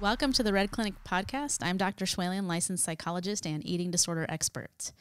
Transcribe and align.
Welcome 0.00 0.32
to 0.32 0.42
the 0.42 0.54
Red 0.54 0.70
Clinic 0.70 0.94
podcast. 1.04 1.58
I'm 1.60 1.76
Dr. 1.76 2.06
Schwalen, 2.06 2.46
licensed 2.46 2.82
psychologist 2.82 3.46
and 3.46 3.62
eating 3.66 3.90
disorder 3.90 4.24
expert. 4.30 4.92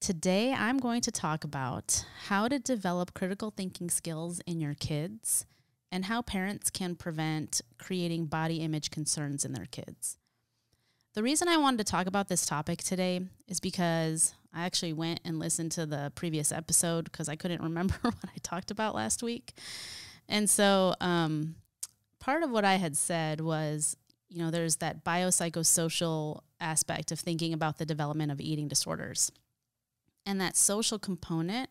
Today, 0.00 0.52
I'm 0.52 0.78
going 0.78 1.00
to 1.02 1.12
talk 1.12 1.44
about 1.44 2.04
how 2.26 2.48
to 2.48 2.58
develop 2.58 3.14
critical 3.14 3.52
thinking 3.52 3.88
skills 3.88 4.40
in 4.44 4.60
your 4.60 4.74
kids 4.74 5.46
and 5.92 6.06
how 6.06 6.22
parents 6.22 6.70
can 6.70 6.96
prevent 6.96 7.60
creating 7.78 8.26
body 8.26 8.56
image 8.56 8.90
concerns 8.90 9.44
in 9.44 9.52
their 9.52 9.66
kids. 9.66 10.18
The 11.14 11.22
reason 11.22 11.46
I 11.46 11.56
wanted 11.56 11.78
to 11.78 11.92
talk 11.92 12.08
about 12.08 12.26
this 12.26 12.44
topic 12.44 12.82
today 12.82 13.20
is 13.46 13.60
because 13.60 14.34
I 14.52 14.64
actually 14.64 14.92
went 14.92 15.20
and 15.24 15.38
listened 15.38 15.70
to 15.72 15.86
the 15.86 16.10
previous 16.16 16.50
episode 16.50 17.04
because 17.04 17.28
I 17.28 17.36
couldn't 17.36 17.62
remember 17.62 17.94
what 18.02 18.16
I 18.24 18.38
talked 18.42 18.72
about 18.72 18.96
last 18.96 19.22
week. 19.22 19.52
And 20.28 20.50
so, 20.50 20.96
um, 21.00 21.54
part 22.18 22.42
of 22.42 22.50
what 22.50 22.64
I 22.64 22.76
had 22.76 22.96
said 22.96 23.40
was 23.40 23.96
you 24.32 24.38
know, 24.38 24.50
there's 24.50 24.76
that 24.76 25.04
biopsychosocial 25.04 26.40
aspect 26.58 27.12
of 27.12 27.20
thinking 27.20 27.52
about 27.52 27.76
the 27.76 27.84
development 27.84 28.32
of 28.32 28.40
eating 28.40 28.66
disorders. 28.66 29.30
And 30.24 30.40
that 30.40 30.56
social 30.56 30.98
component 30.98 31.68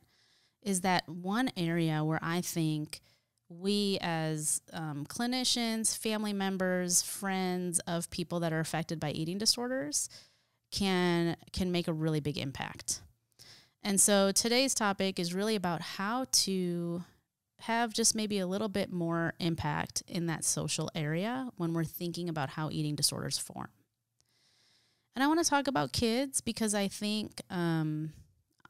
is 0.61 0.81
that 0.81 1.09
one 1.09 1.49
area 1.57 2.03
where 2.03 2.19
I 2.21 2.41
think 2.41 3.01
we, 3.49 3.97
as 3.99 4.61
um, 4.73 5.05
clinicians, 5.07 5.97
family 5.97 6.33
members, 6.33 7.01
friends 7.01 7.79
of 7.79 8.11
people 8.11 8.39
that 8.41 8.53
are 8.53 8.59
affected 8.59 8.99
by 8.99 9.09
eating 9.11 9.39
disorders, 9.39 10.07
can 10.71 11.35
can 11.51 11.71
make 11.71 11.87
a 11.87 11.93
really 11.93 12.19
big 12.19 12.37
impact. 12.37 13.01
And 13.83 13.99
so 13.99 14.31
today's 14.31 14.75
topic 14.75 15.19
is 15.19 15.33
really 15.33 15.55
about 15.55 15.81
how 15.81 16.27
to 16.31 17.03
have 17.61 17.93
just 17.93 18.15
maybe 18.15 18.39
a 18.39 18.47
little 18.47 18.69
bit 18.69 18.91
more 18.91 19.33
impact 19.39 20.03
in 20.07 20.25
that 20.27 20.43
social 20.43 20.89
area 20.95 21.49
when 21.57 21.73
we're 21.73 21.83
thinking 21.83 22.29
about 22.29 22.49
how 22.51 22.69
eating 22.71 22.95
disorders 22.95 23.37
form. 23.37 23.69
And 25.15 25.23
I 25.23 25.27
want 25.27 25.43
to 25.43 25.49
talk 25.49 25.67
about 25.67 25.91
kids 25.91 26.41
because 26.41 26.73
I 26.73 26.87
think, 26.87 27.41
um, 27.49 28.13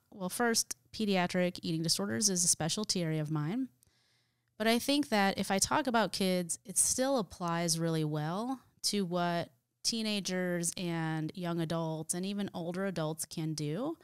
well, 0.09 0.30
first, 0.30 0.75
pediatric 0.92 1.59
eating 1.62 1.84
disorders 1.84 2.30
is 2.30 2.44
a 2.44 2.47
specialty 2.47 3.02
area 3.03 3.22
of 3.22 3.31
mine. 3.31 3.69
But 4.58 4.67
I 4.67 4.80
think 4.80 5.09
that 5.09 5.38
if 5.38 5.50
I 5.50 5.59
talk 5.59 5.88
about 5.88 6.12
kids, 6.12 6.59
it 6.66 6.78
still 6.78 7.17
applies 7.17 7.80
really 7.80 8.03
well 8.03 8.62
to 8.84 9.06
what 9.06 9.50
teenagers 9.84 10.72
and 10.78 11.31
young 11.34 11.59
adults 11.59 12.14
and 12.14 12.25
even 12.25 12.50
older 12.53 12.86
adults 12.86 13.25
can 13.25 13.53
do 13.53 13.97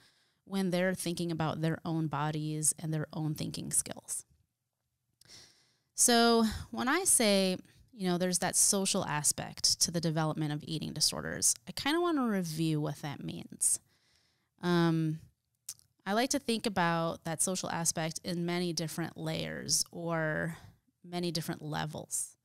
when 0.46 0.72
they're 0.72 0.96
thinking 0.96 1.32
about 1.32 1.62
their 1.62 1.80
own 1.86 2.08
bodies 2.08 2.74
and 2.80 2.94
their 2.94 3.08
own 3.14 3.36
thinking 3.36 3.72
skills. 3.72 4.26
So 5.98 6.46
when 6.70 6.88
I 6.88 7.06
say, 7.06 7.58
you 7.92 8.08
know, 8.08 8.20
there's 8.20 8.40
that 8.40 8.56
social 8.56 9.04
aspect 9.04 9.82
to 9.82 9.92
the 9.92 10.00
development 10.00 10.54
of 10.54 10.64
eating 10.68 10.94
disorders, 10.94 11.56
I 11.68 11.72
kind 11.72 11.96
of 11.96 12.04
want 12.04 12.18
to 12.20 12.24
review 12.24 12.80
what 12.80 13.02
that 13.02 13.24
means. 13.24 13.80
Um, 14.62 15.20
I 16.06 16.14
like 16.14 16.30
to 16.30 16.40
think 16.40 16.68
about 16.68 17.24
that 17.26 17.42
social 17.42 17.70
aspect 17.72 18.20
in 18.24 18.46
many 18.46 18.74
different 18.74 19.18
layers 19.18 19.84
or 19.92 20.56
many 21.04 21.32
different 21.32 21.64
levels. 21.64 22.38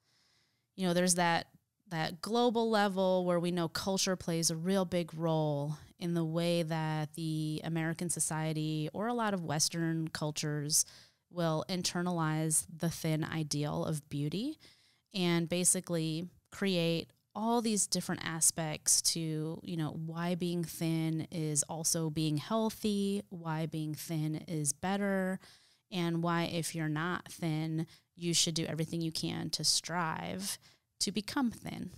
You 0.74 0.86
know, 0.86 0.94
there's 0.94 1.16
that 1.16 1.46
that 1.90 2.22
global 2.22 2.70
level 2.70 3.26
where 3.26 3.38
we 3.38 3.50
know 3.50 3.68
culture 3.68 4.16
plays 4.16 4.50
a 4.50 4.56
real 4.56 4.86
big 4.86 5.12
role 5.12 5.76
in 5.98 6.14
the 6.14 6.24
way 6.24 6.62
that 6.62 7.12
the 7.16 7.60
American 7.64 8.08
society 8.08 8.88
or 8.94 9.08
a 9.08 9.14
lot 9.14 9.34
of 9.34 9.44
Western 9.44 10.08
cultures 10.08 10.86
will 11.32 11.64
internalize 11.68 12.66
the 12.76 12.90
thin 12.90 13.24
ideal 13.24 13.84
of 13.84 14.08
beauty 14.08 14.58
and 15.14 15.48
basically 15.48 16.26
create 16.50 17.10
all 17.34 17.62
these 17.62 17.86
different 17.86 18.22
aspects 18.24 19.00
to, 19.00 19.58
you 19.62 19.76
know, 19.76 19.90
why 19.90 20.34
being 20.34 20.64
thin 20.64 21.26
is 21.30 21.62
also 21.64 22.10
being 22.10 22.36
healthy, 22.36 23.22
why 23.30 23.66
being 23.66 23.94
thin 23.94 24.36
is 24.46 24.72
better, 24.72 25.40
and 25.90 26.22
why 26.22 26.44
if 26.44 26.74
you're 26.74 26.88
not 26.88 27.30
thin, 27.30 27.86
you 28.16 28.34
should 28.34 28.54
do 28.54 28.66
everything 28.66 29.00
you 29.00 29.12
can 29.12 29.50
to 29.50 29.64
strive 29.64 30.58
to 31.00 31.10
become 31.10 31.50
thin. 31.50 31.90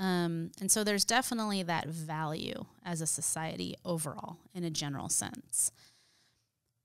Um, 0.00 0.52
and 0.60 0.70
so 0.70 0.84
there's 0.84 1.04
definitely 1.04 1.62
that 1.64 1.88
value 1.88 2.64
as 2.84 3.00
a 3.00 3.06
society 3.06 3.76
overall 3.84 4.38
in 4.54 4.62
a 4.62 4.70
general 4.70 5.08
sense 5.08 5.72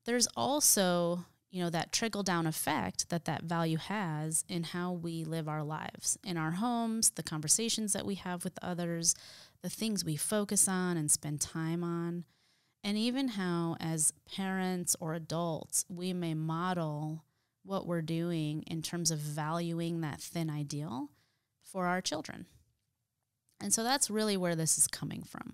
there's 0.05 0.27
also 0.35 1.25
you 1.51 1.63
know 1.63 1.69
that 1.69 1.91
trickle 1.91 2.23
down 2.23 2.47
effect 2.47 3.09
that 3.09 3.25
that 3.25 3.43
value 3.43 3.77
has 3.77 4.43
in 4.47 4.63
how 4.63 4.91
we 4.91 5.23
live 5.23 5.47
our 5.47 5.63
lives 5.63 6.17
in 6.23 6.37
our 6.37 6.51
homes 6.51 7.11
the 7.11 7.23
conversations 7.23 7.93
that 7.93 8.05
we 8.05 8.15
have 8.15 8.43
with 8.43 8.57
others 8.61 9.15
the 9.61 9.69
things 9.69 10.03
we 10.03 10.15
focus 10.15 10.67
on 10.67 10.97
and 10.97 11.11
spend 11.11 11.39
time 11.39 11.83
on 11.83 12.25
and 12.83 12.97
even 12.97 13.29
how 13.29 13.77
as 13.79 14.11
parents 14.35 14.95
or 14.99 15.13
adults 15.13 15.85
we 15.87 16.11
may 16.11 16.33
model 16.33 17.23
what 17.63 17.87
we're 17.87 18.01
doing 18.01 18.63
in 18.67 18.81
terms 18.81 19.09
of 19.09 19.19
valuing 19.19 20.01
that 20.01 20.21
thin 20.21 20.49
ideal 20.49 21.09
for 21.61 21.87
our 21.87 22.01
children. 22.01 22.45
And 23.61 23.73
so 23.73 23.83
that's 23.83 24.09
really 24.09 24.35
where 24.35 24.55
this 24.55 24.77
is 24.77 24.87
coming 24.87 25.23
from 25.23 25.53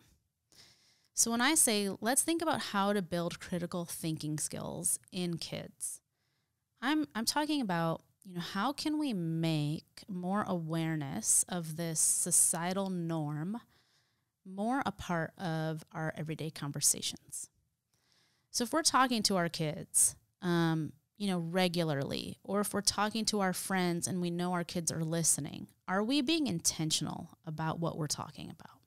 so 1.20 1.32
when 1.32 1.42
I 1.42 1.56
say 1.56 1.90
let's 2.00 2.22
think 2.22 2.42
about 2.42 2.62
how 2.62 2.94
to 2.94 3.02
build 3.02 3.40
critical 3.40 3.84
thinking 3.84 4.38
skills 4.38 5.00
in 5.12 5.38
kids, 5.38 6.00
I'm 6.82 7.08
I'm 7.14 7.26
talking 7.26 7.60
about, 7.60 8.04
you 8.24 8.36
know, 8.36 8.42
how 8.42 8.72
can 8.72 8.98
we 8.98 9.12
make 9.12 10.04
more 10.08 10.46
awareness 10.48 11.44
of 11.50 11.76
this 11.76 12.00
societal 12.00 12.90
norm 12.90 13.60
more 14.46 14.82
a 14.86 14.92
part 14.92 15.34
of 15.38 15.84
our 15.92 16.14
everyday 16.18 16.50
conversations. 16.50 17.50
So 18.52 18.64
if 18.64 18.74
we're 18.74 18.82
talking 18.82 19.22
to 19.24 19.36
our 19.36 19.50
kids, 19.50 20.16
um, 20.42 20.94
you 21.18 21.28
know, 21.28 21.40
regularly, 21.40 22.38
or 22.44 22.62
if 22.62 22.74
we're 22.74 22.82
talking 22.82 23.26
to 23.26 23.42
our 23.42 23.54
friends 23.54 24.08
and 24.08 24.22
we 24.22 24.32
know 24.32 24.54
our 24.54 24.64
kids 24.64 24.90
are 24.90 25.04
listening, 25.04 25.68
are 25.88 26.02
we 26.02 26.22
being 26.22 26.48
intentional 26.48 27.38
about 27.46 27.80
what 27.80 27.98
we're 27.98 28.08
talking 28.08 28.50
about? 28.50 28.80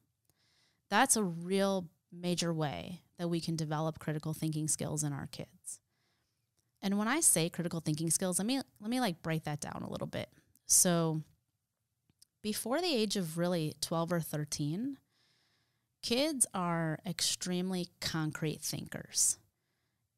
That's 0.88 1.16
a 1.16 1.22
real 1.22 1.88
major 2.12 2.53
way 2.53 3.03
that 3.19 3.28
we 3.28 3.41
can 3.41 3.56
develop 3.56 3.99
critical 3.99 4.33
thinking 4.33 4.69
skills 4.69 5.03
in 5.03 5.12
our 5.12 5.27
kids. 5.27 5.81
And 6.83 6.99
when 6.99 7.09
I 7.09 7.21
say 7.21 7.49
critical 7.49 7.81
thinking 7.81 8.11
skills, 8.11 8.39
let 8.39 8.47
me 8.47 8.61
let 8.81 8.91
me 8.91 9.00
like 9.00 9.23
break 9.23 9.45
that 9.45 9.61
down 9.61 9.83
a 9.83 9.91
little 9.91 10.06
bit. 10.06 10.28
So 10.67 11.23
before 12.43 12.81
the 12.81 12.93
age 12.93 13.17
of 13.17 13.39
really 13.39 13.75
12 13.81 14.12
or 14.12 14.21
13, 14.21 14.99
kids 16.03 16.47
are 16.53 16.99
extremely 17.06 17.89
concrete 18.00 18.61
thinkers. 18.62 19.39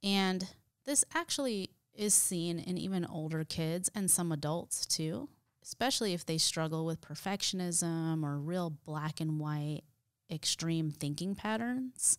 And 0.02 0.48
this 0.86 1.04
actually 1.14 1.70
is 1.94 2.14
seen 2.14 2.58
in 2.58 2.78
even 2.78 3.04
older 3.04 3.44
kids 3.44 3.90
and 3.94 4.10
some 4.10 4.32
adults 4.32 4.86
too, 4.86 5.28
especially 5.62 6.14
if 6.14 6.24
they 6.24 6.38
struggle 6.38 6.86
with 6.86 7.00
perfectionism 7.00 8.24
or 8.24 8.38
real 8.38 8.70
black 8.70 9.20
and 9.20 9.38
white 9.38 9.82
extreme 10.34 10.90
thinking 10.90 11.34
patterns. 11.34 12.18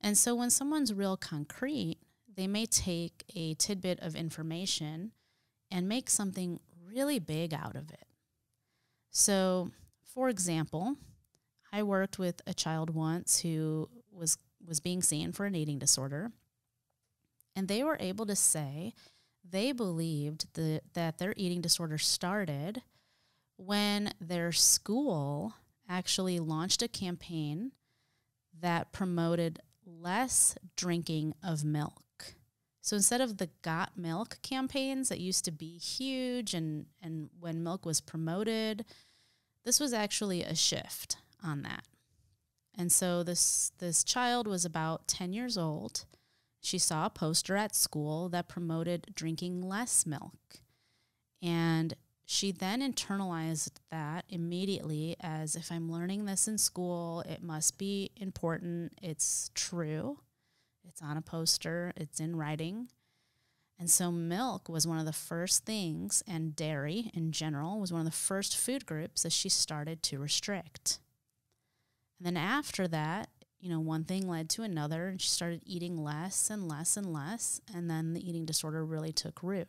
And 0.00 0.16
so 0.16 0.34
when 0.34 0.50
someone's 0.50 0.92
real 0.92 1.16
concrete, 1.16 1.98
they 2.34 2.46
may 2.46 2.66
take 2.66 3.24
a 3.34 3.54
tidbit 3.54 4.00
of 4.00 4.16
information 4.16 5.12
and 5.70 5.88
make 5.88 6.10
something 6.10 6.60
really 6.86 7.18
big 7.18 7.54
out 7.54 7.76
of 7.76 7.90
it. 7.90 8.06
So, 9.10 9.70
for 10.04 10.28
example, 10.28 10.96
I 11.72 11.82
worked 11.82 12.18
with 12.18 12.40
a 12.46 12.54
child 12.54 12.90
once 12.90 13.40
who 13.40 13.88
was 14.10 14.38
was 14.66 14.80
being 14.80 15.02
seen 15.02 15.32
for 15.32 15.46
an 15.46 15.54
eating 15.54 15.78
disorder, 15.78 16.32
and 17.56 17.66
they 17.66 17.82
were 17.82 17.96
able 17.98 18.26
to 18.26 18.36
say 18.36 18.92
they 19.48 19.72
believed 19.72 20.52
the, 20.54 20.80
that 20.94 21.18
their 21.18 21.34
eating 21.36 21.60
disorder 21.60 21.98
started 21.98 22.82
when 23.56 24.12
their 24.20 24.52
school 24.52 25.54
actually 25.90 26.38
launched 26.38 26.82
a 26.82 26.88
campaign 26.88 27.72
that 28.58 28.92
promoted 28.92 29.58
less 29.84 30.56
drinking 30.76 31.34
of 31.42 31.64
milk. 31.64 32.34
So 32.80 32.96
instead 32.96 33.20
of 33.20 33.36
the 33.36 33.50
Got 33.62 33.98
Milk 33.98 34.38
campaigns 34.42 35.08
that 35.08 35.20
used 35.20 35.44
to 35.44 35.50
be 35.50 35.76
huge 35.76 36.54
and, 36.54 36.86
and 37.02 37.28
when 37.38 37.62
milk 37.62 37.84
was 37.84 38.00
promoted, 38.00 38.84
this 39.64 39.80
was 39.80 39.92
actually 39.92 40.42
a 40.42 40.54
shift 40.54 41.18
on 41.42 41.62
that. 41.62 41.84
And 42.78 42.90
so 42.90 43.22
this 43.22 43.72
this 43.78 44.04
child 44.04 44.46
was 44.46 44.64
about 44.64 45.08
10 45.08 45.32
years 45.32 45.58
old. 45.58 46.06
She 46.62 46.78
saw 46.78 47.06
a 47.06 47.10
poster 47.10 47.56
at 47.56 47.74
school 47.74 48.28
that 48.30 48.48
promoted 48.48 49.12
drinking 49.14 49.60
less 49.60 50.06
milk. 50.06 50.60
And 51.42 51.94
she 52.32 52.52
then 52.52 52.80
internalized 52.80 53.72
that 53.90 54.24
immediately 54.28 55.16
as 55.18 55.56
if 55.56 55.72
I'm 55.72 55.90
learning 55.90 56.26
this 56.26 56.46
in 56.46 56.58
school, 56.58 57.24
it 57.28 57.42
must 57.42 57.76
be 57.76 58.12
important, 58.14 58.92
it's 59.02 59.50
true, 59.52 60.20
it's 60.88 61.02
on 61.02 61.16
a 61.16 61.22
poster, 61.22 61.92
it's 61.96 62.20
in 62.20 62.36
writing. 62.36 62.86
And 63.80 63.90
so 63.90 64.12
milk 64.12 64.68
was 64.68 64.86
one 64.86 65.00
of 65.00 65.06
the 65.06 65.12
first 65.12 65.64
things, 65.66 66.22
and 66.24 66.54
dairy 66.54 67.10
in 67.14 67.32
general 67.32 67.80
was 67.80 67.92
one 67.92 68.02
of 68.02 68.06
the 68.06 68.12
first 68.12 68.56
food 68.56 68.86
groups 68.86 69.24
that 69.24 69.32
she 69.32 69.48
started 69.48 70.00
to 70.04 70.20
restrict. 70.20 71.00
And 72.20 72.26
then 72.26 72.36
after 72.36 72.86
that, 72.86 73.28
you 73.58 73.68
know, 73.68 73.80
one 73.80 74.04
thing 74.04 74.28
led 74.28 74.48
to 74.50 74.62
another, 74.62 75.08
and 75.08 75.20
she 75.20 75.28
started 75.28 75.62
eating 75.66 75.96
less 75.96 76.48
and 76.48 76.68
less 76.68 76.96
and 76.96 77.12
less. 77.12 77.60
And 77.74 77.90
then 77.90 78.14
the 78.14 78.24
eating 78.24 78.44
disorder 78.44 78.84
really 78.84 79.10
took 79.10 79.42
root. 79.42 79.66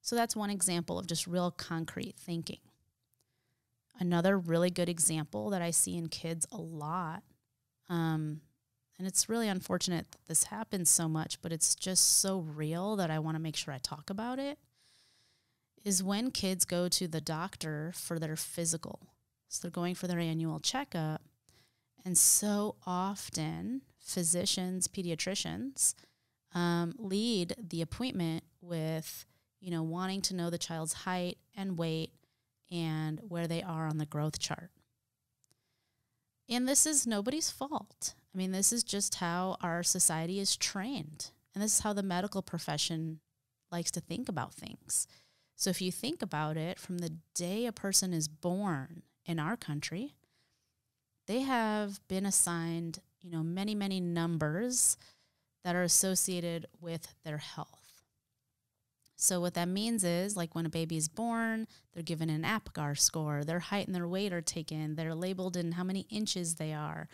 So 0.00 0.16
that's 0.16 0.36
one 0.36 0.50
example 0.50 0.98
of 0.98 1.06
just 1.06 1.26
real 1.26 1.50
concrete 1.50 2.16
thinking. 2.16 2.60
Another 4.00 4.38
really 4.38 4.70
good 4.70 4.88
example 4.88 5.50
that 5.50 5.60
I 5.60 5.70
see 5.70 5.96
in 5.96 6.08
kids 6.08 6.46
a 6.52 6.56
lot 6.56 7.22
um, 7.88 8.40
and 8.98 9.06
it's 9.06 9.28
really 9.28 9.48
unfortunate 9.48 10.10
that 10.10 10.26
this 10.26 10.44
happens 10.44 10.90
so 10.90 11.08
much, 11.08 11.40
but 11.40 11.52
it's 11.52 11.74
just 11.74 12.18
so 12.18 12.40
real 12.40 12.96
that 12.96 13.10
I 13.10 13.18
want 13.20 13.36
to 13.36 13.42
make 13.42 13.56
sure 13.56 13.72
I 13.72 13.78
talk 13.78 14.10
about 14.10 14.38
it. 14.38 14.58
Is 15.84 16.02
when 16.02 16.32
kids 16.32 16.64
go 16.64 16.88
to 16.88 17.06
the 17.06 17.20
doctor 17.20 17.92
for 17.94 18.18
their 18.18 18.36
physical. 18.36 19.00
So 19.48 19.62
they're 19.62 19.70
going 19.70 19.94
for 19.94 20.08
their 20.08 20.18
annual 20.18 20.58
checkup. 20.58 21.22
And 22.04 22.18
so 22.18 22.76
often, 22.84 23.82
physicians, 23.98 24.88
pediatricians 24.88 25.94
um, 26.52 26.94
lead 26.98 27.54
the 27.56 27.80
appointment 27.80 28.44
with, 28.60 29.24
you 29.60 29.70
know, 29.70 29.82
wanting 29.82 30.22
to 30.22 30.34
know 30.34 30.50
the 30.50 30.58
child's 30.58 30.92
height 30.92 31.38
and 31.56 31.78
weight 31.78 32.12
and 32.70 33.20
where 33.28 33.46
they 33.46 33.62
are 33.62 33.86
on 33.86 33.98
the 33.98 34.06
growth 34.06 34.38
chart. 34.38 34.70
And 36.48 36.66
this 36.66 36.86
is 36.86 37.06
nobody's 37.06 37.50
fault. 37.50 38.14
I 38.34 38.38
mean, 38.38 38.52
this 38.52 38.72
is 38.72 38.82
just 38.84 39.16
how 39.16 39.56
our 39.62 39.82
society 39.82 40.38
is 40.38 40.56
trained. 40.56 41.30
And 41.54 41.62
this 41.62 41.74
is 41.74 41.80
how 41.80 41.92
the 41.92 42.02
medical 42.02 42.42
profession 42.42 43.20
likes 43.70 43.90
to 43.92 44.00
think 44.00 44.28
about 44.28 44.54
things. 44.54 45.06
So 45.56 45.70
if 45.70 45.82
you 45.82 45.90
think 45.90 46.22
about 46.22 46.56
it, 46.56 46.78
from 46.78 46.98
the 46.98 47.14
day 47.34 47.66
a 47.66 47.72
person 47.72 48.14
is 48.14 48.28
born 48.28 49.02
in 49.26 49.38
our 49.38 49.56
country, 49.56 50.14
they 51.26 51.40
have 51.40 52.00
been 52.08 52.24
assigned, 52.24 53.00
you 53.20 53.30
know, 53.30 53.42
many, 53.42 53.74
many 53.74 54.00
numbers 54.00 54.96
that 55.64 55.74
are 55.74 55.82
associated 55.82 56.66
with 56.80 57.14
their 57.24 57.38
health. 57.38 57.77
So 59.20 59.40
what 59.40 59.54
that 59.54 59.66
means 59.66 60.04
is 60.04 60.36
like 60.36 60.54
when 60.54 60.64
a 60.64 60.70
baby 60.70 60.96
is 60.96 61.08
born, 61.08 61.66
they're 61.92 62.04
given 62.04 62.30
an 62.30 62.44
APGAR 62.44 62.96
score, 62.96 63.42
their 63.42 63.58
height 63.58 63.88
and 63.88 63.94
their 63.94 64.06
weight 64.06 64.32
are 64.32 64.40
taken, 64.40 64.94
they're 64.94 65.14
labeled 65.14 65.56
in 65.56 65.72
how 65.72 65.82
many 65.82 66.06
inches 66.08 66.54
they 66.54 66.72
are. 66.72 67.08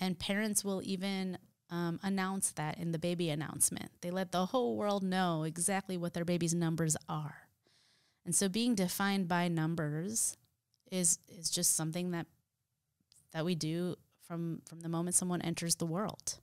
And 0.00 0.16
parents 0.16 0.64
will 0.64 0.80
even 0.84 1.36
um, 1.68 1.98
announce 2.04 2.52
that 2.52 2.78
in 2.78 2.92
the 2.92 2.98
baby 2.98 3.28
announcement. 3.28 3.90
They 4.02 4.12
let 4.12 4.30
the 4.30 4.46
whole 4.46 4.76
world 4.76 5.02
know 5.02 5.42
exactly 5.42 5.96
what 5.96 6.14
their 6.14 6.24
baby's 6.24 6.54
numbers 6.54 6.96
are. 7.08 7.48
And 8.24 8.36
so 8.36 8.48
being 8.48 8.76
defined 8.76 9.26
by 9.26 9.48
numbers 9.48 10.36
is 10.92 11.18
is 11.28 11.50
just 11.50 11.74
something 11.74 12.12
that 12.12 12.26
that 13.32 13.44
we 13.44 13.56
do 13.56 13.96
from 14.28 14.62
from 14.64 14.80
the 14.80 14.88
moment 14.88 15.16
someone 15.16 15.42
enters 15.42 15.74
the 15.74 15.86
world. 15.86 16.38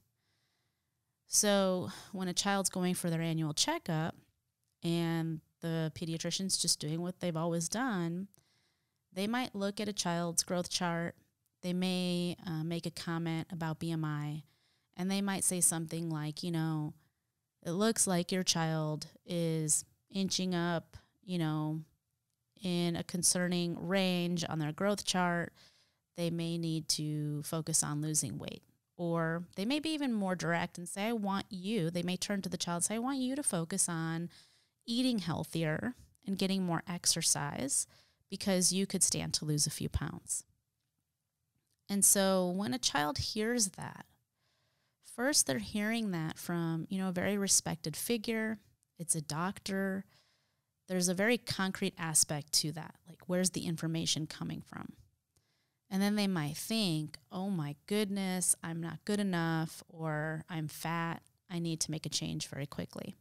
So 1.26 1.88
when 2.12 2.28
a 2.28 2.34
child's 2.34 2.68
going 2.68 2.94
for 2.94 3.08
their 3.08 3.22
annual 3.22 3.54
checkup 3.54 4.14
and 4.82 5.40
the 5.60 5.92
pediatrician's 5.94 6.58
just 6.58 6.80
doing 6.80 7.00
what 7.00 7.20
they've 7.20 7.36
always 7.36 7.68
done, 7.68 8.28
they 9.12 9.26
might 9.26 9.54
look 9.54 9.80
at 9.80 9.88
a 9.88 9.92
child's 9.92 10.42
growth 10.42 10.70
chart 10.70 11.14
they 11.66 11.72
may 11.72 12.36
uh, 12.46 12.62
make 12.62 12.86
a 12.86 12.92
comment 12.92 13.48
about 13.50 13.80
BMI 13.80 14.44
and 14.96 15.10
they 15.10 15.20
might 15.20 15.42
say 15.42 15.60
something 15.60 16.08
like, 16.08 16.44
you 16.44 16.52
know, 16.52 16.94
it 17.64 17.72
looks 17.72 18.06
like 18.06 18.30
your 18.30 18.44
child 18.44 19.08
is 19.26 19.84
inching 20.08 20.54
up, 20.54 20.96
you 21.24 21.38
know, 21.38 21.80
in 22.62 22.94
a 22.94 23.02
concerning 23.02 23.76
range 23.84 24.44
on 24.48 24.60
their 24.60 24.70
growth 24.70 25.04
chart. 25.04 25.52
They 26.16 26.30
may 26.30 26.56
need 26.56 26.88
to 26.90 27.42
focus 27.42 27.82
on 27.82 28.00
losing 28.00 28.38
weight. 28.38 28.62
Or 28.96 29.42
they 29.56 29.64
may 29.64 29.80
be 29.80 29.90
even 29.90 30.12
more 30.12 30.36
direct 30.36 30.78
and 30.78 30.88
say, 30.88 31.08
I 31.08 31.12
want 31.14 31.46
you, 31.50 31.90
they 31.90 32.04
may 32.04 32.16
turn 32.16 32.42
to 32.42 32.48
the 32.48 32.56
child 32.56 32.76
and 32.76 32.84
say, 32.84 32.94
I 32.94 33.00
want 33.00 33.18
you 33.18 33.34
to 33.34 33.42
focus 33.42 33.88
on 33.88 34.30
eating 34.86 35.18
healthier 35.18 35.94
and 36.26 36.38
getting 36.38 36.64
more 36.64 36.82
exercise 36.88 37.86
because 38.30 38.72
you 38.72 38.86
could 38.86 39.02
stand 39.02 39.34
to 39.34 39.44
lose 39.44 39.66
a 39.66 39.70
few 39.70 39.88
pounds. 39.88 40.44
And 41.88 42.04
so 42.04 42.48
when 42.48 42.74
a 42.74 42.78
child 42.78 43.18
hears 43.18 43.68
that, 43.70 44.06
first 45.14 45.46
they're 45.46 45.58
hearing 45.58 46.10
that 46.10 46.38
from, 46.38 46.86
you 46.90 46.98
know, 46.98 47.08
a 47.08 47.12
very 47.12 47.38
respected 47.38 47.96
figure. 47.96 48.58
It's 48.98 49.14
a 49.14 49.20
doctor. 49.20 50.04
There's 50.88 51.08
a 51.08 51.14
very 51.14 51.38
concrete 51.38 51.94
aspect 51.98 52.52
to 52.54 52.72
that. 52.72 52.94
Like, 53.08 53.20
where's 53.26 53.50
the 53.50 53.66
information 53.66 54.26
coming 54.26 54.62
from? 54.62 54.92
And 55.88 56.02
then 56.02 56.16
they 56.16 56.26
might 56.26 56.56
think, 56.56 57.16
oh 57.30 57.48
my 57.48 57.76
goodness, 57.86 58.56
I'm 58.62 58.80
not 58.80 59.04
good 59.04 59.20
enough, 59.20 59.84
or 59.88 60.44
I'm 60.48 60.66
fat. 60.66 61.22
I 61.48 61.60
need 61.60 61.80
to 61.80 61.92
make 61.92 62.06
a 62.06 62.10
change 62.10 62.48
very 62.48 62.66
quickly. 62.66 63.14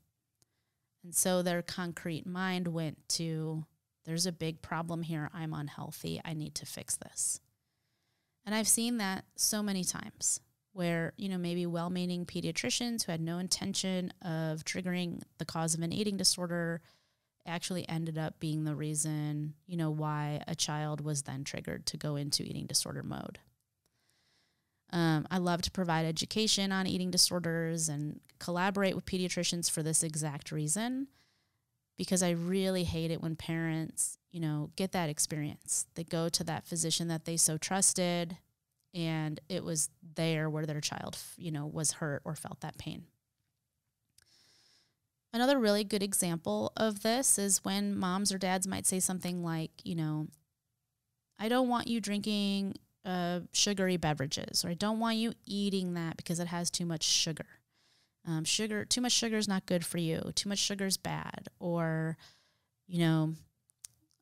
And 1.06 1.14
so 1.14 1.44
their 1.44 1.62
concrete 1.62 2.26
mind 2.26 2.68
went 2.68 2.98
to, 3.10 3.64
there's 4.06 4.26
a 4.26 4.32
big 4.32 4.64
problem 4.64 5.04
here. 5.04 5.30
I'm 5.36 5.54
unhealthy. 5.54 6.20
I 6.26 6.34
need 6.34 6.56
to 6.56 6.66
fix 6.66 6.96
this. 6.96 7.40
And 8.44 8.56
I've 8.56 8.68
seen 8.68 8.98
that 8.98 9.26
so 9.36 9.62
many 9.62 9.84
times 9.84 10.40
where, 10.74 11.14
you 11.16 11.30
know, 11.30 11.38
maybe 11.38 11.68
well 11.68 11.92
meaning 11.92 12.26
pediatricians 12.26 13.04
who 13.04 13.12
had 13.12 13.22
no 13.22 13.38
intention 13.38 14.14
of 14.24 14.66
triggering 14.66 15.22
the 15.38 15.46
cause 15.46 15.76
of 15.76 15.82
an 15.82 15.94
eating 15.94 16.18
disorder 16.18 16.82
actually 17.46 17.88
ended 17.88 18.18
up 18.18 18.40
being 18.40 18.64
the 18.64 18.76
reason, 18.76 19.54
you 19.68 19.78
know, 19.78 19.92
why 19.92 20.42
a 20.48 20.56
child 20.56 21.02
was 21.02 21.22
then 21.22 21.44
triggered 21.44 21.86
to 21.86 21.98
go 21.98 22.16
into 22.16 22.42
eating 22.42 22.66
disorder 22.66 23.04
mode. 23.04 23.38
Um, 24.92 25.28
I 25.30 25.38
love 25.40 25.62
to 25.64 25.72
provide 25.72 26.06
education 26.06 26.72
on 26.72 26.88
eating 26.88 27.12
disorders 27.12 27.90
and 27.90 28.20
collaborate 28.40 28.96
with 28.96 29.06
pediatricians 29.06 29.70
for 29.70 29.84
this 29.84 30.04
exact 30.04 30.52
reason 30.52 31.08
because 31.98 32.22
I 32.22 32.32
really 32.32 32.84
hate 32.84 33.12
it 33.12 33.22
when 33.22 33.36
parents, 33.36 34.18
you 34.32 34.40
know, 34.40 34.70
get 34.76 34.92
that 34.92 35.10
experience. 35.10 35.86
They 35.96 36.04
go 36.04 36.30
to 36.30 36.44
that 36.44 36.66
physician 36.66 37.08
that 37.08 37.26
they 37.26 37.38
so 37.38 37.58
trusted 37.58 38.38
and 38.94 39.40
it 39.50 39.64
was 39.64 39.90
there 40.16 40.50
where 40.50 40.66
their 40.66 40.82
child, 40.82 41.18
you 41.38 41.52
know, 41.52 41.66
was 41.66 41.94
hurt 41.94 42.22
or 42.24 42.36
felt 42.36 42.62
that 42.62 42.78
pain. 42.78 43.04
Another 45.34 45.60
really 45.60 45.84
good 45.84 46.02
example 46.02 46.72
of 46.78 47.02
this 47.02 47.38
is 47.38 47.66
when 47.66 47.94
moms 47.98 48.32
or 48.32 48.38
dads 48.38 48.66
might 48.66 48.86
say 48.86 49.02
something 49.02 49.44
like, 49.44 49.72
you 49.84 49.96
know, 49.96 50.28
I 51.38 51.50
don't 51.50 51.68
want 51.68 51.88
you 51.88 52.00
drinking 52.00 52.76
uh, 53.06 53.42
sugary 53.52 53.98
beverages, 53.98 54.66
or 54.66 54.70
I 54.70 54.74
don't 54.74 55.00
want 55.00 55.18
you 55.18 55.34
eating 55.46 55.94
that 55.94 56.18
because 56.18 56.40
it 56.40 56.48
has 56.48 56.72
too 56.72 56.86
much 56.86 57.04
sugar. 57.04 57.46
Um, 58.28 58.44
sugar 58.44 58.86
too 58.86 59.02
much 59.02 59.12
sugar 59.12 59.38
is 59.38 59.48
not 59.48 59.66
good 59.66 59.86
for 59.86 60.00
you. 60.00 60.32
Too 60.34 60.50
much 60.50 60.60
sugar 60.60 60.86
is 60.86 60.98
bad. 60.98 61.48
Or 61.60 62.18
you 62.88 63.00
know 63.00 63.34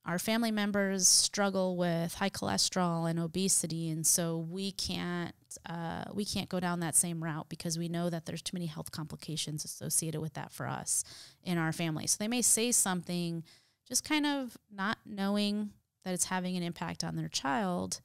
our 0.05 0.19
family 0.19 0.51
members 0.51 1.07
struggle 1.07 1.77
with 1.77 2.13
high 2.15 2.29
cholesterol 2.29 3.09
and 3.09 3.17
obesity 3.19 3.89
and 3.89 4.05
so 4.05 4.37
we 4.37 4.71
can't 4.71 5.33
uh, 5.69 6.03
we 6.13 6.25
can't 6.25 6.49
go 6.49 6.59
down 6.59 6.79
that 6.79 6.95
same 6.95 7.23
route 7.23 7.47
because 7.47 7.77
we 7.77 7.87
know 7.87 8.09
that 8.09 8.25
there's 8.25 8.41
too 8.41 8.55
many 8.55 8.65
health 8.65 8.91
complications 8.91 9.63
associated 9.63 10.19
with 10.19 10.33
that 10.33 10.51
for 10.51 10.67
us 10.67 11.03
in 11.43 11.57
our 11.57 11.71
family. 11.71 12.07
So 12.07 12.17
they 12.19 12.27
may 12.27 12.41
say 12.41 12.71
something 12.71 13.43
just 13.87 14.03
kind 14.03 14.25
of 14.25 14.57
not 14.71 14.97
knowing 15.05 15.69
that 16.03 16.13
it's 16.13 16.25
having 16.25 16.57
an 16.57 16.63
impact 16.63 17.03
on 17.03 17.15
their 17.15 17.27
child 17.27 18.01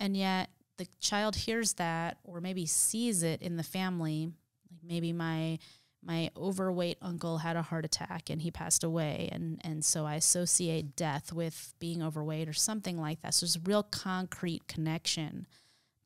and 0.00 0.16
yet 0.16 0.50
the 0.78 0.86
child 0.98 1.36
hears 1.36 1.74
that 1.74 2.16
or 2.24 2.40
maybe 2.40 2.64
sees 2.66 3.22
it 3.22 3.42
in 3.42 3.56
the 3.56 3.62
family 3.62 4.32
like 4.70 4.80
maybe 4.82 5.12
my 5.12 5.58
my 6.02 6.30
overweight 6.34 6.96
uncle 7.02 7.38
had 7.38 7.56
a 7.56 7.62
heart 7.62 7.84
attack 7.84 8.30
and 8.30 8.40
he 8.40 8.50
passed 8.50 8.82
away 8.82 9.28
and 9.30 9.60
and 9.62 9.84
so 9.84 10.06
I 10.06 10.14
associate 10.14 10.96
death 10.96 11.32
with 11.32 11.74
being 11.78 12.02
overweight 12.02 12.48
or 12.48 12.54
something 12.54 12.98
like 12.98 13.20
that. 13.20 13.34
So 13.34 13.44
there's 13.44 13.56
a 13.56 13.60
real 13.60 13.82
concrete 13.82 14.66
connection 14.66 15.46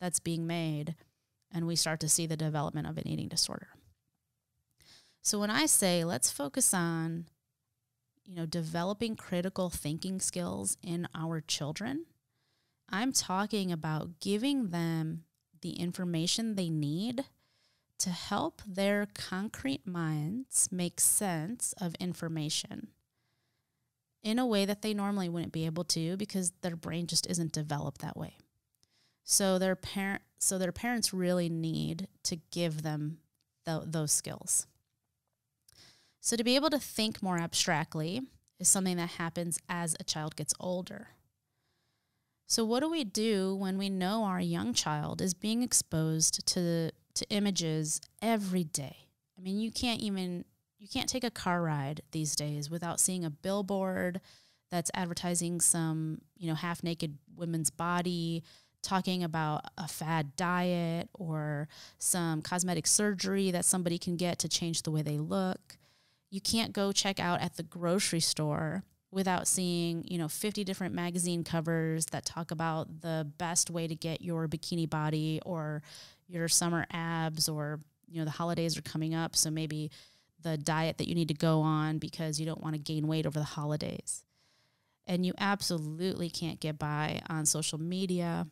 that's 0.01 0.19
being 0.19 0.47
made 0.47 0.97
and 1.53 1.67
we 1.69 1.77
start 1.77 2.01
to 2.01 2.09
see 2.09 2.27
the 2.27 2.37
development 2.37 2.89
of 2.89 2.99
an 2.99 3.07
eating 3.07 3.29
disorder. 3.29 3.69
So 5.23 5.39
when 5.39 5.51
I 5.51 5.67
say 5.67 6.05
let's 6.05 6.33
focus 6.33 6.75
on 6.75 7.27
you 8.25 8.35
know 8.35 8.47
developing 8.47 9.15
critical 9.15 9.71
thinking 9.71 10.19
skills 10.19 10.77
in 10.83 11.07
our 11.15 11.41
children, 11.41 12.07
I'm 12.95 13.13
talking 13.13 13.73
about 13.73 14.21
giving 14.21 14.69
them 14.69 15.25
the 15.63 15.73
information 15.73 16.55
they 16.55 16.71
need 16.71 17.25
to 17.99 18.11
help 18.11 18.63
their 18.65 19.09
concrete 19.15 19.85
minds 19.85 20.69
make 20.71 21.01
sense 21.01 21.75
of 21.81 21.97
information 21.97 22.87
in 24.23 24.39
a 24.39 24.47
way 24.47 24.65
that 24.65 24.83
they 24.83 24.95
normally 24.95 25.29
wouldn't 25.29 25.53
be 25.53 25.67
able 25.67 25.83
to 25.83 26.17
because 26.17 26.53
their 26.61 26.77
brain 26.77 27.09
just 27.09 27.27
isn't 27.27 27.51
developed 27.51 28.01
that 28.01 28.17
way. 28.17 28.37
So 29.25 29.59
their 29.59 29.75
parent 29.75 30.23
so 30.39 30.57
their 30.57 30.71
parents 30.71 31.13
really 31.13 31.49
need 31.49 32.07
to 32.23 32.37
give 32.53 32.83
them 32.83 33.19
th- 33.67 33.83
those 33.87 34.13
skills. 34.13 34.69
So, 36.21 36.37
to 36.37 36.45
be 36.45 36.55
able 36.55 36.71
to 36.71 36.79
think 36.79 37.23
more 37.23 37.39
abstractly 37.39 38.21
is 38.61 38.69
something 38.69 38.99
that 38.99 39.11
happens 39.11 39.59
as 39.69 39.97
a 39.99 40.05
child 40.05 40.37
gets 40.37 40.55
older. 40.61 41.09
So, 42.47 42.65
what 42.65 42.81
do 42.81 42.91
we 42.91 43.05
do 43.05 43.55
when 43.55 43.79
we 43.79 43.89
know 43.89 44.25
our 44.25 44.41
young 44.41 44.75
child 44.75 45.21
is 45.21 45.35
being 45.35 45.63
exposed 45.63 46.47
to, 46.49 46.91
to 47.15 47.29
images 47.31 48.01
every 48.21 48.65
day? 48.65 49.09
I 49.39 49.41
mean, 49.41 49.59
you 49.59 49.71
can't 49.71 50.01
even 50.01 50.45
you 50.79 50.89
can't 50.89 51.09
take 51.09 51.25
a 51.25 51.31
car 51.31 51.63
ride 51.63 52.03
these 52.13 52.37
days 52.37 52.69
without 52.69 53.01
seeing 53.01 53.25
a 53.25 53.31
billboard 53.31 54.21
that's 54.71 54.91
advertising 54.93 55.61
some, 55.61 56.21
you 56.37 56.47
know, 56.47 56.55
half 56.55 56.83
naked 56.83 57.17
women's 57.37 57.71
body, 57.71 58.43
talking 58.83 59.25
about 59.25 59.63
a 59.79 59.89
fad 59.89 60.37
diet 60.37 61.09
or 61.15 61.69
some 61.99 62.43
cosmetic 62.43 62.87
surgery 62.87 63.51
that 63.51 63.65
somebody 63.65 63.99
can 63.99 64.17
get 64.17 64.39
to 64.41 64.49
change 64.49 64.83
the 64.83 64.91
way 64.91 65.01
they 65.01 65.17
look. 65.17 65.79
You 66.31 66.43
can't 66.43 66.75
go 66.75 66.93
check 66.93 67.19
out 67.19 67.41
at 67.41 67.57
the 67.57 67.63
grocery 67.63 68.21
store 68.21 68.83
without 69.15 69.47
seeing, 69.47 70.05
you 70.09 70.19
know, 70.19 70.27
50 70.27 70.65
different 70.65 70.93
magazine 70.93 71.45
covers 71.45 72.07
that 72.07 72.25
talk 72.25 72.51
about 72.51 73.01
the 73.01 73.31
best 73.39 73.71
way 73.71 73.87
to 73.87 73.95
get 73.95 74.21
your 74.21 74.49
bikini 74.49 74.91
body 74.91 75.41
or 75.47 75.83
your 76.27 76.49
summer 76.49 76.85
abs 76.91 77.49
or, 77.49 77.79
you 78.11 78.19
know, 78.19 78.25
the 78.25 78.33
holidays 78.33 78.77
are 78.77 78.83
coming 78.83 79.15
up, 79.15 79.37
so 79.37 79.51
maybe 79.51 79.91
the 80.43 80.59
diet 80.59 80.99
that 80.99 81.09
you 81.09 81.15
need 81.15 81.29
to 81.29 81.35
go 81.35 81.61
on 81.61 81.99
because 81.99 82.41
you 82.41 82.45
don't 82.45 82.61
want 82.61 82.75
to 82.75 82.81
gain 82.81 83.07
weight 83.07 83.25
over 83.25 83.39
the 83.39 83.45
holidays. 83.45 84.25
And 85.07 85.25
you 85.25 85.33
absolutely 85.39 86.29
can't 86.29 86.59
get 86.59 86.79
by 86.79 87.21
on 87.31 87.47
social 87.47 87.79
media 87.79 88.49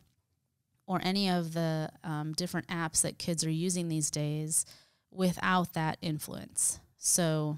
or 0.87 1.01
any 1.03 1.29
of 1.29 1.53
the 1.53 1.89
um, 2.05 2.33
different 2.33 2.67
apps 2.67 3.01
that 3.01 3.17
kids 3.17 3.43
are 3.43 3.51
using 3.51 3.89
these 3.89 4.09
days 4.09 4.65
without 5.11 5.73
that 5.73 5.97
influence. 6.01 6.79
So, 6.97 7.57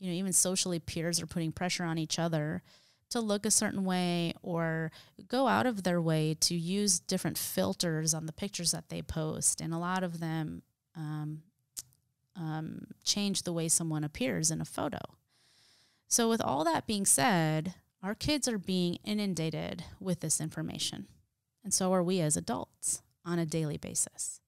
you 0.00 0.10
know, 0.10 0.16
even 0.16 0.32
socially, 0.32 0.80
peers 0.80 1.20
are 1.20 1.26
putting 1.26 1.52
pressure 1.52 1.84
on 1.84 1.98
each 1.98 2.18
other 2.18 2.62
to 3.10 3.20
look 3.20 3.44
a 3.44 3.50
certain 3.50 3.84
way 3.84 4.34
or 4.42 4.90
go 5.28 5.46
out 5.46 5.66
of 5.66 5.82
their 5.82 6.00
way 6.00 6.34
to 6.40 6.54
use 6.54 7.00
different 7.00 7.36
filters 7.36 8.14
on 8.14 8.26
the 8.26 8.32
pictures 8.32 8.70
that 8.72 8.88
they 8.88 9.02
post. 9.02 9.60
And 9.60 9.74
a 9.74 9.78
lot 9.78 10.02
of 10.02 10.20
them 10.20 10.62
um, 10.96 11.42
um, 12.36 12.86
change 13.04 13.42
the 13.42 13.52
way 13.52 13.68
someone 13.68 14.04
appears 14.04 14.50
in 14.50 14.60
a 14.60 14.64
photo. 14.64 14.98
So, 16.08 16.28
with 16.28 16.40
all 16.40 16.64
that 16.64 16.86
being 16.86 17.06
said, 17.06 17.74
our 18.02 18.14
kids 18.14 18.48
are 18.48 18.58
being 18.58 18.98
inundated 19.04 19.84
with 20.00 20.20
this 20.20 20.40
information. 20.40 21.06
And 21.62 21.74
so 21.74 21.92
are 21.92 22.02
we 22.02 22.20
as 22.20 22.36
adults 22.36 23.02
on 23.24 23.38
a 23.38 23.46
daily 23.46 23.76
basis. 23.76 24.39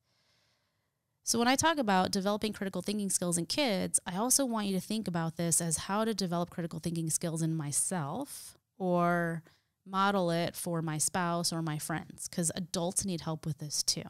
So, 1.25 1.39
when 1.39 1.47
I 1.47 1.55
talk 1.55 1.79
about 1.79 2.11
developing 2.11 2.53
critical 2.53 2.83
thinking 2.83 3.09
skills 3.09 3.39
in 3.39 3.47
kids, 3.47 4.01
I 4.05 4.17
also 4.17 4.45
want 4.45 4.67
you 4.67 4.75
to 4.75 4.81
think 4.81 5.07
about 5.07 5.37
this 5.37 5.61
as 5.61 5.77
how 5.79 6.05
to 6.05 6.15
develop 6.15 6.51
critical 6.51 6.81
thinking 6.81 7.11
skills 7.11 7.43
in 7.43 7.55
myself 7.55 8.59
or 8.77 9.43
model 9.87 10.31
it 10.33 10.57
for 10.57 10.83
my 10.83 10.99
spouse 10.99 11.53
or 11.53 11.63
my 11.63 11.79
friends, 11.79 12.29
because 12.29 12.51
adults 12.57 13.05
need 13.05 13.21
help 13.21 13.47
with 13.47 13.59
this 13.59 13.85
too. 13.85 14.03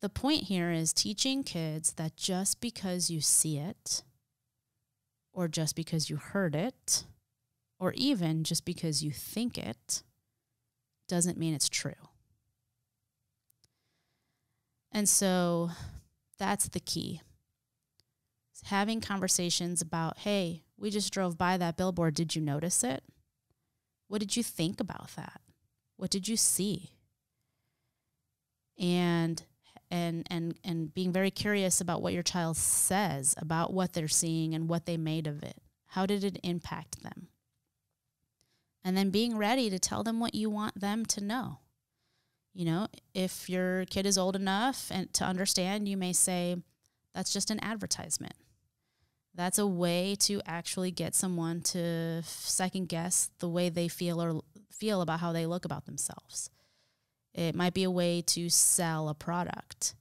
The 0.00 0.08
point 0.08 0.44
here 0.44 0.72
is 0.72 0.92
teaching 0.92 1.44
kids 1.44 1.92
that 1.92 2.16
just 2.16 2.60
because 2.60 3.10
you 3.10 3.20
see 3.20 3.58
it, 3.58 4.02
or 5.34 5.48
just 5.48 5.76
because 5.76 6.08
you 6.08 6.16
heard 6.16 6.54
it, 6.54 7.04
or 7.78 7.92
even 7.92 8.42
just 8.42 8.64
because 8.64 9.04
you 9.04 9.10
think 9.10 9.58
it, 9.58 10.02
doesn't 11.08 11.38
mean 11.38 11.52
it's 11.52 11.68
true. 11.68 12.01
And 14.92 15.08
so 15.08 15.70
that's 16.38 16.68
the 16.68 16.80
key. 16.80 17.22
It's 18.52 18.68
having 18.68 19.00
conversations 19.00 19.80
about, 19.80 20.18
hey, 20.18 20.62
we 20.76 20.90
just 20.90 21.12
drove 21.12 21.38
by 21.38 21.56
that 21.56 21.76
billboard. 21.76 22.14
Did 22.14 22.36
you 22.36 22.42
notice 22.42 22.84
it? 22.84 23.02
What 24.08 24.20
did 24.20 24.36
you 24.36 24.42
think 24.42 24.78
about 24.78 25.16
that? 25.16 25.40
What 25.96 26.10
did 26.10 26.28
you 26.28 26.36
see? 26.36 26.90
And 28.78 29.42
and 29.90 30.26
and 30.30 30.58
and 30.64 30.92
being 30.92 31.12
very 31.12 31.30
curious 31.30 31.80
about 31.80 32.02
what 32.02 32.12
your 32.12 32.22
child 32.22 32.56
says 32.56 33.34
about 33.38 33.72
what 33.72 33.92
they're 33.92 34.08
seeing 34.08 34.54
and 34.54 34.68
what 34.68 34.84
they 34.84 34.96
made 34.96 35.26
of 35.26 35.42
it. 35.42 35.56
How 35.86 36.04
did 36.06 36.24
it 36.24 36.38
impact 36.42 37.02
them? 37.02 37.28
And 38.84 38.96
then 38.96 39.10
being 39.10 39.36
ready 39.36 39.70
to 39.70 39.78
tell 39.78 40.02
them 40.02 40.18
what 40.18 40.34
you 40.34 40.50
want 40.50 40.80
them 40.80 41.06
to 41.06 41.22
know. 41.22 41.58
You 42.54 42.66
know, 42.66 42.86
if 43.14 43.48
your 43.48 43.86
kid 43.86 44.04
is 44.04 44.18
old 44.18 44.36
enough 44.36 44.90
and 44.90 45.12
to 45.14 45.24
understand, 45.24 45.88
you 45.88 45.96
may 45.96 46.12
say, 46.12 46.56
that's 47.14 47.32
just 47.32 47.50
an 47.50 47.62
advertisement. 47.62 48.34
That's 49.34 49.58
a 49.58 49.66
way 49.66 50.14
to 50.20 50.42
actually 50.44 50.90
get 50.90 51.14
someone 51.14 51.62
to 51.62 52.22
second 52.24 52.88
guess 52.88 53.30
the 53.38 53.48
way 53.48 53.70
they 53.70 53.88
feel 53.88 54.22
or 54.22 54.42
feel 54.70 55.00
about 55.00 55.20
how 55.20 55.32
they 55.32 55.46
look 55.46 55.64
about 55.64 55.86
themselves. 55.86 56.50
It 57.32 57.54
might 57.54 57.72
be 57.72 57.84
a 57.84 57.90
way 57.90 58.20
to 58.20 58.50
sell 58.50 59.08
a 59.08 59.14
product. 59.14 59.94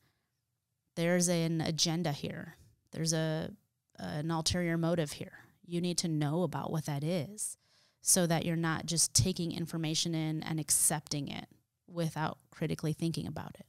There's 0.96 1.29
an 1.29 1.62
agenda 1.62 2.12
here. 2.12 2.58
There's 2.91 3.13
a 3.13 3.51
an 3.98 4.31
ulterior 4.31 4.77
motive 4.77 5.13
here. 5.13 5.46
You 5.65 5.79
need 5.79 5.98
to 6.00 6.08
know 6.08 6.41
about 6.41 6.72
what 6.72 6.86
that 6.86 7.03
is 7.03 7.58
so 8.01 8.25
that 8.25 8.46
you're 8.46 8.55
not 8.55 8.88
just 8.88 9.13
taking 9.13 9.51
information 9.51 10.15
in 10.15 10.41
and 10.43 10.60
accepting 10.60 11.27
it 11.27 11.46
without 11.91 12.38
critically 12.50 12.93
thinking 12.93 13.27
about 13.27 13.55
it. 13.60 13.65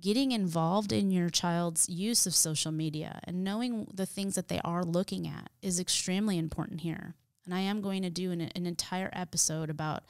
Getting 0.00 0.32
involved 0.32 0.92
in 0.92 1.10
your 1.10 1.30
child's 1.30 1.88
use 1.88 2.26
of 2.26 2.34
social 2.34 2.72
media 2.72 3.20
and 3.24 3.44
knowing 3.44 3.86
the 3.94 4.06
things 4.06 4.34
that 4.34 4.48
they 4.48 4.60
are 4.64 4.84
looking 4.84 5.26
at 5.26 5.50
is 5.62 5.78
extremely 5.78 6.36
important 6.36 6.80
here. 6.80 7.14
And 7.44 7.54
I 7.54 7.60
am 7.60 7.80
going 7.80 8.02
to 8.02 8.10
do 8.10 8.32
an, 8.32 8.40
an 8.40 8.66
entire 8.66 9.10
episode 9.12 9.70
about 9.70 10.04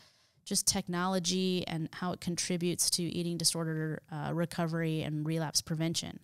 just 0.45 0.67
technology 0.67 1.67
and 1.67 1.89
how 1.93 2.13
it 2.13 2.21
contributes 2.21 2.91
to 2.91 3.03
eating 3.03 3.37
disorder 3.37 4.03
uh, 4.11 4.33
recovery 4.33 5.03
and 5.03 5.27
relapse 5.27 5.61
prevention. 5.61 6.21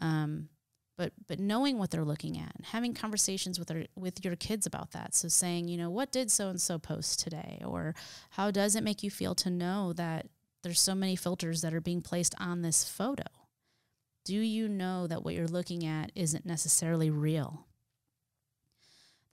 Um, 0.00 0.48
but 0.96 1.12
but 1.26 1.38
knowing 1.38 1.78
what 1.78 1.90
they're 1.90 2.04
looking 2.04 2.38
at 2.38 2.54
and 2.56 2.66
having 2.66 2.94
conversations 2.94 3.58
with 3.58 3.68
their 3.68 3.86
with 3.96 4.24
your 4.24 4.36
kids 4.36 4.66
about 4.66 4.92
that 4.92 5.14
so 5.14 5.28
saying 5.28 5.68
you 5.68 5.76
know 5.76 5.90
what 5.90 6.12
did 6.12 6.30
so 6.30 6.48
and 6.48 6.60
so 6.60 6.78
post 6.78 7.20
today 7.20 7.60
or 7.64 7.94
how 8.30 8.50
does 8.50 8.76
it 8.76 8.84
make 8.84 9.02
you 9.02 9.10
feel 9.10 9.34
to 9.34 9.50
know 9.50 9.92
that 9.92 10.26
there's 10.62 10.80
so 10.80 10.94
many 10.94 11.16
filters 11.16 11.60
that 11.60 11.74
are 11.74 11.80
being 11.80 12.00
placed 12.00 12.34
on 12.38 12.62
this 12.62 12.84
photo 12.84 13.24
do 14.24 14.36
you 14.36 14.68
know 14.68 15.06
that 15.06 15.22
what 15.22 15.34
you're 15.34 15.46
looking 15.46 15.84
at 15.84 16.10
isn't 16.14 16.46
necessarily 16.46 17.10
real 17.10 17.66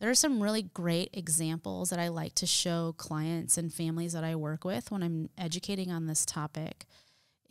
there 0.01 0.09
are 0.09 0.15
some 0.15 0.41
really 0.41 0.63
great 0.63 1.11
examples 1.13 1.91
that 1.91 1.99
I 1.99 2.07
like 2.07 2.33
to 2.35 2.47
show 2.47 2.95
clients 2.97 3.55
and 3.55 3.71
families 3.71 4.13
that 4.13 4.23
I 4.23 4.35
work 4.35 4.65
with 4.65 4.89
when 4.89 5.03
I'm 5.03 5.29
educating 5.37 5.91
on 5.91 6.07
this 6.07 6.25
topic. 6.25 6.87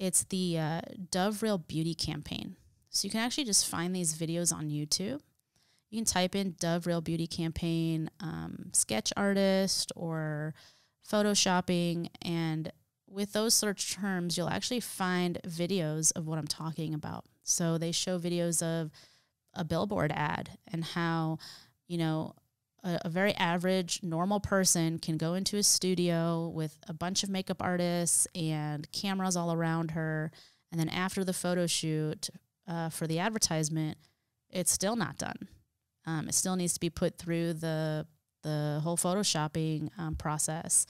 It's 0.00 0.24
the 0.24 0.58
uh, 0.58 0.80
Dove 1.12 1.44
Real 1.44 1.58
Beauty 1.58 1.94
campaign. 1.94 2.56
So 2.90 3.06
you 3.06 3.10
can 3.10 3.20
actually 3.20 3.44
just 3.44 3.66
find 3.66 3.94
these 3.94 4.14
videos 4.14 4.52
on 4.52 4.68
YouTube. 4.68 5.20
You 5.90 5.98
can 5.98 6.04
type 6.04 6.34
in 6.34 6.56
Dove 6.60 6.86
Real 6.86 7.00
Beauty 7.00 7.26
Campaign, 7.26 8.10
um, 8.20 8.70
sketch 8.72 9.12
artist, 9.16 9.92
or 9.96 10.54
photoshopping. 11.08 12.08
And 12.22 12.72
with 13.08 13.32
those 13.32 13.54
search 13.54 13.94
terms, 13.94 14.36
you'll 14.36 14.50
actually 14.50 14.80
find 14.80 15.38
videos 15.46 16.12
of 16.14 16.26
what 16.26 16.38
I'm 16.38 16.46
talking 16.46 16.94
about. 16.94 17.24
So 17.42 17.78
they 17.78 17.92
show 17.92 18.18
videos 18.18 18.62
of 18.62 18.90
a 19.54 19.64
billboard 19.64 20.12
ad 20.14 20.50
and 20.72 20.84
how, 20.84 21.38
you 21.88 21.98
know, 21.98 22.34
a, 22.84 23.00
a, 23.04 23.08
very 23.08 23.34
average, 23.34 24.00
normal 24.02 24.38
person 24.40 24.98
can 24.98 25.16
go 25.16 25.34
into 25.34 25.56
a 25.56 25.62
studio 25.62 26.48
with 26.48 26.78
a 26.88 26.94
bunch 26.94 27.22
of 27.22 27.28
makeup 27.28 27.60
artists 27.60 28.26
and 28.34 28.90
cameras 28.92 29.36
all 29.36 29.52
around 29.52 29.92
her. 29.92 30.30
And 30.70 30.80
then 30.80 30.88
after 30.88 31.24
the 31.24 31.32
photo 31.32 31.66
shoot, 31.66 32.30
uh, 32.70 32.88
for 32.88 33.06
the 33.06 33.18
advertisement, 33.18 33.98
it's 34.48 34.70
still 34.70 34.96
not 34.96 35.18
done. 35.18 35.48
Um, 36.06 36.28
it 36.28 36.34
still 36.34 36.56
needs 36.56 36.72
to 36.74 36.80
be 36.80 36.90
put 36.90 37.18
through 37.18 37.54
the 37.54 38.06
the 38.42 38.80
whole 38.82 38.96
photoshopping 38.96 39.90
um, 39.98 40.14
process 40.14 40.86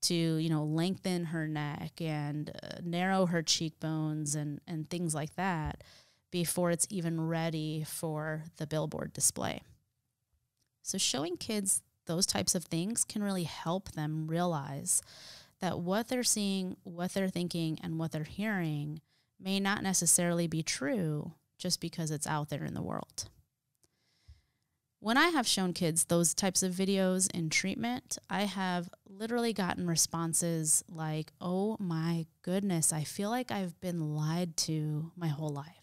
to 0.00 0.14
you 0.14 0.48
know 0.48 0.64
lengthen 0.64 1.26
her 1.26 1.46
neck 1.46 2.00
and 2.00 2.50
uh, 2.62 2.76
narrow 2.82 3.26
her 3.26 3.42
cheekbones 3.42 4.34
and 4.34 4.60
and 4.66 4.88
things 4.88 5.14
like 5.14 5.34
that 5.34 5.82
before 6.30 6.70
it's 6.70 6.86
even 6.88 7.20
ready 7.28 7.84
for 7.86 8.44
the 8.56 8.66
billboard 8.66 9.12
display. 9.12 9.60
So 10.82 10.98
showing 10.98 11.36
kids 11.36 11.82
those 12.06 12.26
types 12.26 12.54
of 12.54 12.64
things 12.64 13.04
can 13.04 13.22
really 13.22 13.44
help 13.44 13.92
them 13.92 14.28
realize 14.28 15.02
that 15.60 15.78
what 15.78 16.08
they're 16.08 16.22
seeing, 16.22 16.76
what 16.82 17.14
they're 17.14 17.28
thinking, 17.28 17.78
and 17.82 17.98
what 17.98 18.12
they're 18.12 18.24
hearing 18.24 19.00
may 19.44 19.60
not 19.60 19.82
necessarily 19.82 20.46
be 20.46 20.62
true 20.62 21.32
just 21.58 21.80
because 21.80 22.10
it's 22.10 22.26
out 22.26 22.48
there 22.48 22.64
in 22.64 22.72
the 22.72 22.82
world. 22.82 23.28
When 25.00 25.18
I 25.18 25.28
have 25.28 25.46
shown 25.46 25.74
kids 25.74 26.06
those 26.06 26.32
types 26.32 26.62
of 26.62 26.72
videos 26.72 27.30
in 27.34 27.50
treatment, 27.50 28.16
I 28.30 28.44
have 28.44 28.88
literally 29.06 29.52
gotten 29.52 29.86
responses 29.86 30.82
like, 30.88 31.30
oh 31.42 31.76
my 31.78 32.24
goodness, 32.40 32.90
I 32.90 33.04
feel 33.04 33.28
like 33.28 33.50
I've 33.50 33.78
been 33.82 34.16
lied 34.16 34.56
to 34.58 35.12
my 35.14 35.28
whole 35.28 35.50
life. 35.50 35.82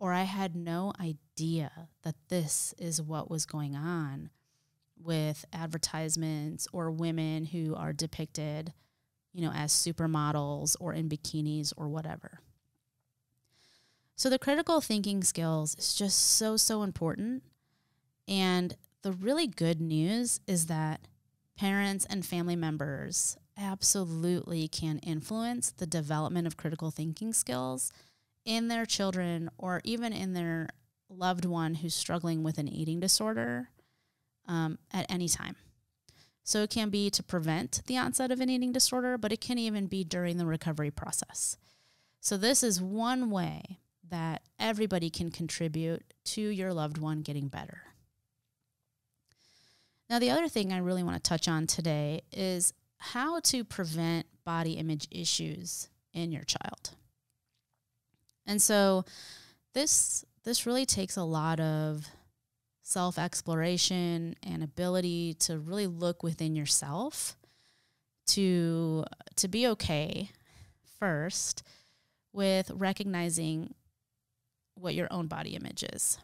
or 0.00 0.14
I 0.14 0.22
had 0.22 0.56
no 0.56 0.92
idea 0.98 1.88
that 2.02 2.16
this 2.30 2.74
is 2.78 3.02
what 3.02 3.30
was 3.30 3.44
going 3.44 3.76
on 3.76 4.30
with 4.98 5.44
advertisements 5.52 6.66
or 6.72 6.90
women 6.90 7.44
who 7.44 7.74
are 7.76 7.92
depicted, 7.92 8.72
you 9.34 9.42
know, 9.42 9.52
as 9.52 9.72
supermodels 9.72 10.74
or 10.80 10.94
in 10.94 11.08
bikinis 11.08 11.72
or 11.76 11.88
whatever. 11.88 12.40
So 14.20 14.28
the 14.28 14.38
critical 14.38 14.82
thinking 14.82 15.24
skills 15.24 15.74
is 15.78 15.94
just 15.94 16.18
so 16.18 16.58
so 16.58 16.82
important. 16.82 17.42
And 18.28 18.76
the 19.00 19.12
really 19.12 19.46
good 19.46 19.80
news 19.80 20.40
is 20.46 20.66
that 20.66 21.08
parents 21.56 22.04
and 22.04 22.22
family 22.22 22.54
members 22.54 23.38
absolutely 23.56 24.68
can 24.68 24.98
influence 24.98 25.70
the 25.70 25.86
development 25.86 26.46
of 26.46 26.58
critical 26.58 26.90
thinking 26.90 27.32
skills 27.32 27.94
in 28.44 28.68
their 28.68 28.84
children 28.84 29.48
or 29.56 29.80
even 29.84 30.12
in 30.12 30.34
their 30.34 30.68
loved 31.08 31.46
one 31.46 31.76
who's 31.76 31.94
struggling 31.94 32.42
with 32.42 32.58
an 32.58 32.68
eating 32.68 33.00
disorder 33.00 33.70
um, 34.46 34.78
at 34.92 35.10
any 35.10 35.30
time. 35.30 35.56
So 36.44 36.62
it 36.62 36.68
can 36.68 36.90
be 36.90 37.08
to 37.08 37.22
prevent 37.22 37.80
the 37.86 37.96
onset 37.96 38.30
of 38.30 38.40
an 38.42 38.50
eating 38.50 38.72
disorder, 38.72 39.16
but 39.16 39.32
it 39.32 39.40
can 39.40 39.56
even 39.56 39.86
be 39.86 40.04
during 40.04 40.36
the 40.36 40.44
recovery 40.44 40.90
process. 40.90 41.56
So, 42.20 42.36
this 42.36 42.62
is 42.62 42.82
one 42.82 43.30
way 43.30 43.78
that 44.10 44.42
everybody 44.58 45.10
can 45.10 45.30
contribute 45.30 46.02
to 46.24 46.40
your 46.40 46.72
loved 46.72 46.98
one 46.98 47.22
getting 47.22 47.48
better. 47.48 47.82
Now, 50.08 50.18
the 50.18 50.30
other 50.30 50.48
thing 50.48 50.72
I 50.72 50.78
really 50.78 51.04
want 51.04 51.22
to 51.22 51.28
touch 51.28 51.46
on 51.46 51.66
today 51.66 52.22
is 52.32 52.72
how 52.98 53.40
to 53.40 53.64
prevent 53.64 54.26
body 54.44 54.72
image 54.72 55.06
issues 55.10 55.88
in 56.12 56.32
your 56.32 56.42
child. 56.42 56.90
And 58.46 58.60
so 58.60 59.04
this 59.72 60.24
this 60.42 60.66
really 60.66 60.86
takes 60.86 61.16
a 61.16 61.22
lot 61.22 61.60
of 61.60 62.08
self-exploration 62.82 64.34
and 64.42 64.62
ability 64.64 65.34
to 65.34 65.58
really 65.58 65.86
look 65.86 66.22
within 66.22 66.56
yourself 66.56 67.36
to 68.26 69.04
to 69.36 69.48
be 69.48 69.66
okay 69.68 70.30
first 70.98 71.62
with 72.32 72.70
recognizing 72.74 73.74
what 74.80 74.94
your 74.94 75.08
own 75.10 75.26
body 75.26 75.54
image 75.54 75.82
is. 75.82 76.18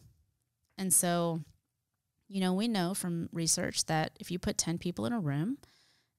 And 0.78 0.92
so, 0.92 1.40
you 2.28 2.40
know, 2.40 2.52
we 2.52 2.68
know 2.68 2.94
from 2.94 3.28
research 3.32 3.86
that 3.86 4.12
if 4.20 4.30
you 4.30 4.38
put 4.38 4.58
10 4.58 4.78
people 4.78 5.06
in 5.06 5.12
a 5.12 5.20
room, 5.20 5.58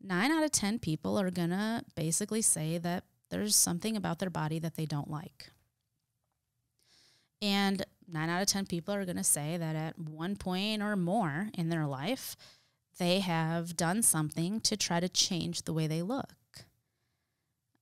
9 0.01 0.31
out 0.31 0.43
of 0.43 0.51
10 0.51 0.79
people 0.79 1.19
are 1.19 1.31
going 1.31 1.49
to 1.49 1.83
basically 1.95 2.41
say 2.41 2.77
that 2.77 3.03
there's 3.29 3.55
something 3.55 3.97
about 3.97 4.19
their 4.19 4.29
body 4.29 4.59
that 4.59 4.75
they 4.75 4.85
don't 4.85 5.09
like. 5.09 5.49
And 7.41 7.85
nine 8.07 8.29
out 8.29 8.41
of 8.41 8.47
10 8.47 8.65
people 8.65 8.93
are 8.93 9.05
going 9.05 9.17
to 9.17 9.23
say 9.23 9.57
that 9.57 9.75
at 9.75 9.99
one 9.99 10.35
point 10.35 10.81
or 10.81 10.95
more 10.95 11.49
in 11.53 11.69
their 11.69 11.85
life, 11.85 12.35
they 12.97 13.19
have 13.19 13.75
done 13.77 14.01
something 14.01 14.59
to 14.61 14.75
try 14.75 14.99
to 14.99 15.09
change 15.09 15.63
the 15.63 15.73
way 15.73 15.87
they 15.87 16.01
look. 16.01 16.33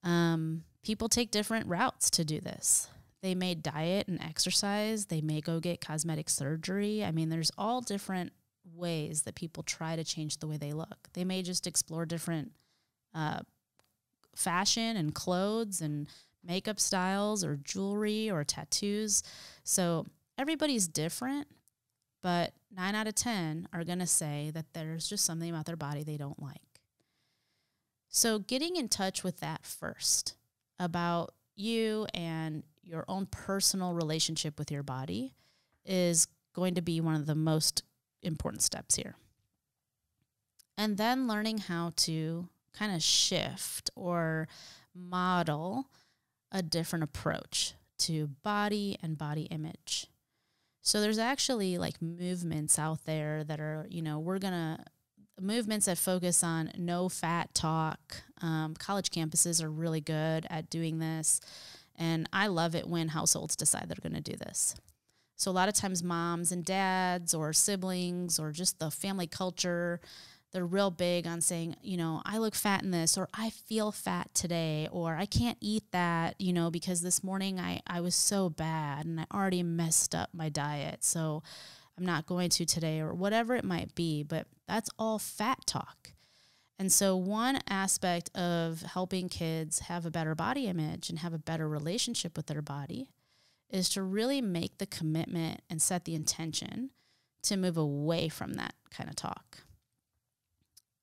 Um, 0.04 0.64
people 0.84 1.10
take 1.10 1.32
different 1.32 1.68
routes 1.68 2.10
to 2.12 2.26
do 2.26 2.40
this. 2.42 2.90
They 3.26 3.34
may 3.34 3.56
diet 3.56 4.08
and 4.08 4.22
exercise, 4.22 5.08
they 5.08 5.20
may 5.20 5.42
go 5.42 5.60
get 5.60 5.82
cosmetic 5.82 6.30
surgery. 6.30 7.04
I 7.04 7.10
mean, 7.10 7.30
there's 7.30 7.52
all 7.58 7.82
different 7.82 8.34
ways 8.72 9.24
that 9.24 9.34
people 9.34 9.64
try 9.64 9.96
to 9.96 10.04
change 10.04 10.38
the 10.38 10.46
way 10.46 10.58
they 10.58 10.74
look. 10.74 11.10
They 11.14 11.24
may 11.24 11.42
just 11.42 11.66
explore 11.66 12.06
different 12.06 12.52
uh, 13.16 13.40
fashion 14.36 14.96
and 14.96 15.16
clothes 15.16 15.82
and 15.82 16.08
makeup 16.44 16.80
styles 16.80 17.44
or 17.44 17.56
jewelry 17.56 18.30
or 18.30 18.44
tattoos. 18.44 19.24
So 19.64 20.06
everybody's 20.38 20.88
different, 20.88 21.48
but 22.22 22.54
nine 22.70 22.94
out 22.94 23.08
of 23.08 23.16
10 23.16 23.70
are 23.74 23.84
going 23.84 23.98
to 23.98 24.06
say 24.06 24.52
that 24.54 24.68
there's 24.74 25.10
just 25.10 25.26
something 25.26 25.50
about 25.50 25.66
their 25.66 25.76
body 25.76 26.04
they 26.04 26.18
don't 26.18 26.40
like. 26.40 26.62
So 28.08 28.38
getting 28.38 28.76
in 28.76 28.88
touch 28.88 29.24
with 29.24 29.40
that 29.40 29.66
first 29.66 30.36
about 30.78 31.34
you 31.56 32.06
and 32.14 32.62
your 32.86 33.04
own 33.08 33.26
personal 33.26 33.94
relationship 33.94 34.58
with 34.60 34.72
your 34.72 34.84
body 34.84 35.34
is 35.86 36.28
going 36.54 36.76
to 36.76 36.82
be 36.82 37.02
one 37.02 37.16
of 37.16 37.26
the 37.26 37.36
most 37.36 37.84
important 38.22 38.62
steps 38.62 38.96
here. 38.96 39.16
And 40.78 40.98
then 40.98 41.28
learning 41.28 41.60
how 41.60 41.92
to 41.98 42.48
kind 42.74 42.94
of 42.94 43.02
shift 43.02 43.90
or 43.96 44.48
model 44.94 45.86
a 46.52 46.62
different 46.62 47.04
approach 47.04 47.74
to 47.98 48.28
body 48.44 48.98
and 49.02 49.18
body 49.18 49.44
image. 49.44 50.08
So 50.82 51.02
there's 51.02 51.18
actually 51.18 51.78
like 51.78 52.02
movements 52.02 52.78
out 52.78 53.06
there 53.06 53.44
that 53.44 53.60
are, 53.60 53.88
you 53.90 54.02
know, 54.02 54.20
we're 54.20 54.40
going 54.40 54.54
to 54.54 54.78
movements 55.42 55.86
that 55.88 55.98
focus 55.98 56.44
on 56.44 56.72
no 56.78 57.10
fat 57.10 57.54
talk. 57.54 58.24
Um, 58.42 58.76
college 58.78 59.10
campuses 59.10 59.64
are 59.64 59.70
really 59.70 60.02
good 60.02 60.46
at 60.50 60.70
doing 60.70 61.00
this. 61.00 61.42
And 61.98 62.28
I 62.34 62.48
love 62.48 62.76
it 62.76 62.88
when 62.88 63.10
households 63.10 63.56
decide 63.56 63.88
they're 63.88 63.98
going 64.02 64.22
to 64.22 64.32
do 64.32 64.38
this. 64.38 64.76
So 65.38 65.52
a 65.52 65.54
lot 65.54 65.68
of 65.70 65.76
times, 65.76 66.04
moms 66.04 66.52
and 66.52 66.64
dads, 66.64 67.34
or 67.34 67.52
siblings, 67.52 68.40
or 68.40 68.52
just 68.52 68.80
the 68.80 68.90
family 68.90 69.28
culture, 69.28 70.00
they're 70.52 70.66
real 70.66 70.92
big 70.92 71.28
on 71.28 71.42
saying, 71.42 71.76
you 71.82 71.98
know, 71.98 72.22
I 72.26 72.38
look 72.38 72.56
fat 72.56 72.84
in 72.84 72.92
this, 72.92 73.18
or 73.18 73.28
I 73.34 73.50
feel 73.50 73.92
fat 73.92 74.34
today, 74.34 74.88
or 74.92 75.16
I 75.16 75.26
can't 75.26 75.58
eat 75.60 75.92
that, 75.92 76.40
you 76.40 76.54
know, 76.54 76.72
because 76.72 77.02
this 77.02 77.24
morning 77.24 77.60
I, 77.60 77.82
I 77.86 78.00
was 78.00 78.16
so 78.16 78.50
bad 78.50 79.06
and 79.06 79.20
I 79.20 79.26
already 79.34 79.64
messed 79.64 80.16
up 80.16 80.30
my 80.34 80.48
diet. 80.48 81.04
So 81.04 81.44
I'm 81.98 82.06
not 82.06 82.26
going 82.26 82.50
to 82.52 82.66
today, 82.66 83.02
or 83.02 83.14
whatever 83.14 83.56
it 83.56 83.66
might 83.66 83.94
be. 83.96 84.24
But 84.24 84.48
that's 84.68 84.90
all 84.98 85.20
fat 85.20 85.66
talk. 85.66 86.12
And 86.78 86.92
so, 86.92 87.16
one 87.16 87.60
aspect 87.70 88.36
of 88.36 88.82
helping 88.82 89.30
kids 89.30 89.80
have 89.80 90.06
a 90.06 90.12
better 90.12 90.36
body 90.36 90.68
image 90.68 91.10
and 91.10 91.20
have 91.20 91.34
a 91.34 91.40
better 91.40 91.70
relationship 91.70 92.36
with 92.36 92.48
their 92.48 92.62
body 92.62 93.10
is 93.70 93.90
to 93.90 94.02
really 94.02 94.42
make 94.42 94.78
the 94.78 94.86
commitment 94.86 95.62
and 95.70 95.82
set 95.82 96.06
the 96.06 96.16
intention 96.16 96.92
to 97.44 97.58
move 97.58 97.78
away 97.78 98.28
from 98.28 98.54
that 98.54 98.74
kind 98.90 99.10
of 99.10 99.16
talk. 99.16 99.60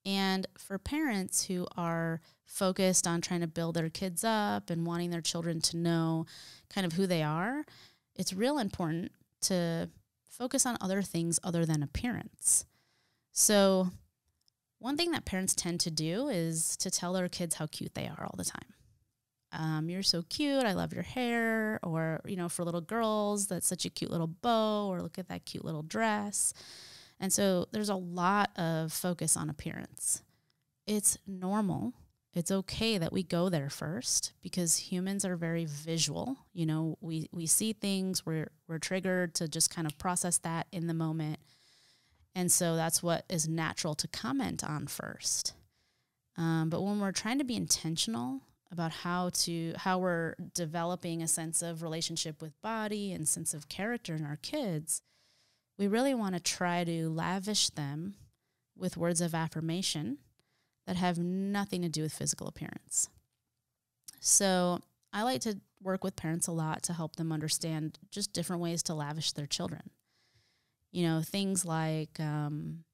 And 0.04 0.46
for 0.58 0.78
parents 0.78 1.46
who 1.46 1.66
are 1.76 2.20
focused 2.44 3.06
on 3.06 3.20
trying 3.20 3.40
to 3.40 3.46
build 3.46 3.76
their 3.76 3.88
kids 3.88 4.24
up 4.24 4.68
and 4.68 4.86
wanting 4.86 5.10
their 5.10 5.20
children 5.20 5.60
to 5.62 5.76
know 5.76 6.26
kind 6.68 6.84
of 6.84 6.94
who 6.94 7.06
they 7.06 7.22
are, 7.22 7.64
it's 8.14 8.32
real 8.32 8.58
important 8.58 9.12
to 9.42 9.88
focus 10.28 10.66
on 10.66 10.76
other 10.80 11.02
things 11.02 11.38
other 11.42 11.64
than 11.64 11.82
appearance. 11.82 12.66
So, 13.32 13.90
one 14.82 14.96
thing 14.96 15.12
that 15.12 15.24
parents 15.24 15.54
tend 15.54 15.80
to 15.80 15.90
do 15.90 16.28
is 16.28 16.76
to 16.78 16.90
tell 16.90 17.12
their 17.12 17.28
kids 17.28 17.54
how 17.54 17.66
cute 17.66 17.94
they 17.94 18.08
are 18.08 18.24
all 18.24 18.34
the 18.36 18.44
time. 18.44 18.74
Um, 19.52 19.88
you're 19.88 20.02
so 20.02 20.22
cute. 20.28 20.64
I 20.64 20.72
love 20.72 20.92
your 20.92 21.04
hair. 21.04 21.78
Or, 21.82 22.20
you 22.24 22.36
know, 22.36 22.48
for 22.48 22.64
little 22.64 22.80
girls, 22.80 23.46
that's 23.46 23.66
such 23.66 23.84
a 23.84 23.90
cute 23.90 24.10
little 24.10 24.26
bow, 24.26 24.88
or 24.88 25.00
look 25.00 25.18
at 25.18 25.28
that 25.28 25.44
cute 25.44 25.64
little 25.64 25.82
dress. 25.82 26.52
And 27.20 27.32
so 27.32 27.66
there's 27.70 27.90
a 27.90 27.94
lot 27.94 28.50
of 28.58 28.92
focus 28.92 29.36
on 29.36 29.48
appearance. 29.48 30.22
It's 30.86 31.16
normal. 31.26 31.92
It's 32.34 32.50
okay 32.50 32.98
that 32.98 33.12
we 33.12 33.22
go 33.22 33.50
there 33.50 33.68
first 33.68 34.32
because 34.42 34.76
humans 34.76 35.24
are 35.24 35.36
very 35.36 35.66
visual. 35.66 36.38
You 36.54 36.66
know, 36.66 36.98
we, 37.00 37.28
we 37.30 37.46
see 37.46 37.74
things, 37.74 38.24
we're, 38.24 38.50
we're 38.66 38.78
triggered 38.78 39.34
to 39.34 39.46
just 39.46 39.72
kind 39.72 39.86
of 39.86 39.98
process 39.98 40.38
that 40.38 40.66
in 40.72 40.86
the 40.86 40.94
moment. 40.94 41.38
And 42.34 42.50
so 42.50 42.76
that's 42.76 43.02
what 43.02 43.24
is 43.28 43.48
natural 43.48 43.94
to 43.96 44.08
comment 44.08 44.64
on 44.64 44.86
first. 44.86 45.54
Um, 46.36 46.70
but 46.70 46.82
when 46.82 46.98
we're 46.98 47.12
trying 47.12 47.38
to 47.38 47.44
be 47.44 47.56
intentional 47.56 48.40
about 48.70 48.90
how 48.90 49.28
to 49.28 49.74
how 49.76 49.98
we're 49.98 50.34
developing 50.54 51.22
a 51.22 51.28
sense 51.28 51.60
of 51.60 51.82
relationship 51.82 52.40
with 52.40 52.60
body 52.62 53.12
and 53.12 53.28
sense 53.28 53.52
of 53.52 53.68
character 53.68 54.14
in 54.14 54.24
our 54.24 54.38
kids, 54.40 55.02
we 55.78 55.86
really 55.86 56.14
want 56.14 56.34
to 56.34 56.40
try 56.40 56.84
to 56.84 57.10
lavish 57.10 57.68
them 57.70 58.14
with 58.76 58.96
words 58.96 59.20
of 59.20 59.34
affirmation 59.34 60.18
that 60.86 60.96
have 60.96 61.18
nothing 61.18 61.82
to 61.82 61.88
do 61.88 62.02
with 62.02 62.12
physical 62.14 62.48
appearance. 62.48 63.10
So 64.20 64.80
I 65.12 65.22
like 65.22 65.42
to 65.42 65.60
work 65.82 66.02
with 66.02 66.16
parents 66.16 66.46
a 66.46 66.52
lot 66.52 66.82
to 66.84 66.92
help 66.92 67.16
them 67.16 67.30
understand 67.30 67.98
just 68.10 68.32
different 68.32 68.62
ways 68.62 68.82
to 68.84 68.94
lavish 68.94 69.32
their 69.32 69.46
children. 69.46 69.90
You 70.92 71.06
know, 71.06 71.22
things 71.22 71.64
like 71.64 72.20
um, 72.20 72.84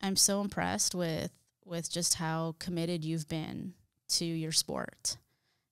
I'm 0.00 0.16
so 0.16 0.40
impressed 0.40 0.94
with 0.94 1.32
with 1.64 1.90
just 1.90 2.14
how 2.14 2.56
committed 2.58 3.04
you've 3.04 3.28
been 3.28 3.74
to 4.08 4.24
your 4.24 4.52
sport 4.52 5.16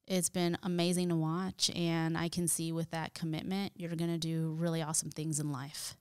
it's 0.09 0.31
been 0.31 0.57
amazing 0.63 1.11
to 1.11 1.15
watch. 1.15 1.71
And 1.77 2.17
I 2.17 2.29
can 2.29 2.49
see 2.49 2.73
with 2.73 2.91
that 2.91 3.15
commitment, 3.15 3.73
you're 3.77 3.95
going 3.95 4.11
to 4.11 4.19
do 4.19 4.57
really 4.59 4.83
awesome 4.83 5.11
things 5.11 5.39
in 5.39 5.53
life. 5.53 5.97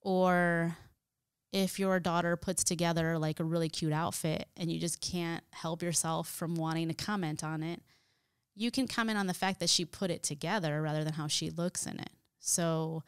Or 0.00 0.76
if 1.52 1.78
your 1.78 1.98
daughter 1.98 2.36
puts 2.36 2.62
together 2.62 3.18
like 3.18 3.40
a 3.40 3.44
really 3.44 3.68
cute 3.68 3.92
outfit 3.92 4.48
and 4.56 4.70
you 4.70 4.78
just 4.78 5.00
can't 5.00 5.42
help 5.52 5.82
yourself 5.82 6.28
from 6.28 6.54
wanting 6.54 6.88
to 6.88 6.94
comment 6.94 7.42
on 7.42 7.62
it, 7.62 7.82
you 8.54 8.70
can 8.70 8.86
comment 8.86 9.18
on 9.18 9.26
the 9.26 9.34
fact 9.34 9.60
that 9.60 9.68
she 9.68 9.84
put 9.84 10.10
it 10.10 10.22
together 10.22 10.80
rather 10.80 11.04
than 11.04 11.14
how 11.14 11.26
she 11.26 11.50
looks 11.50 11.86
in 11.86 11.98
it. 11.98 12.10
So 12.38 13.02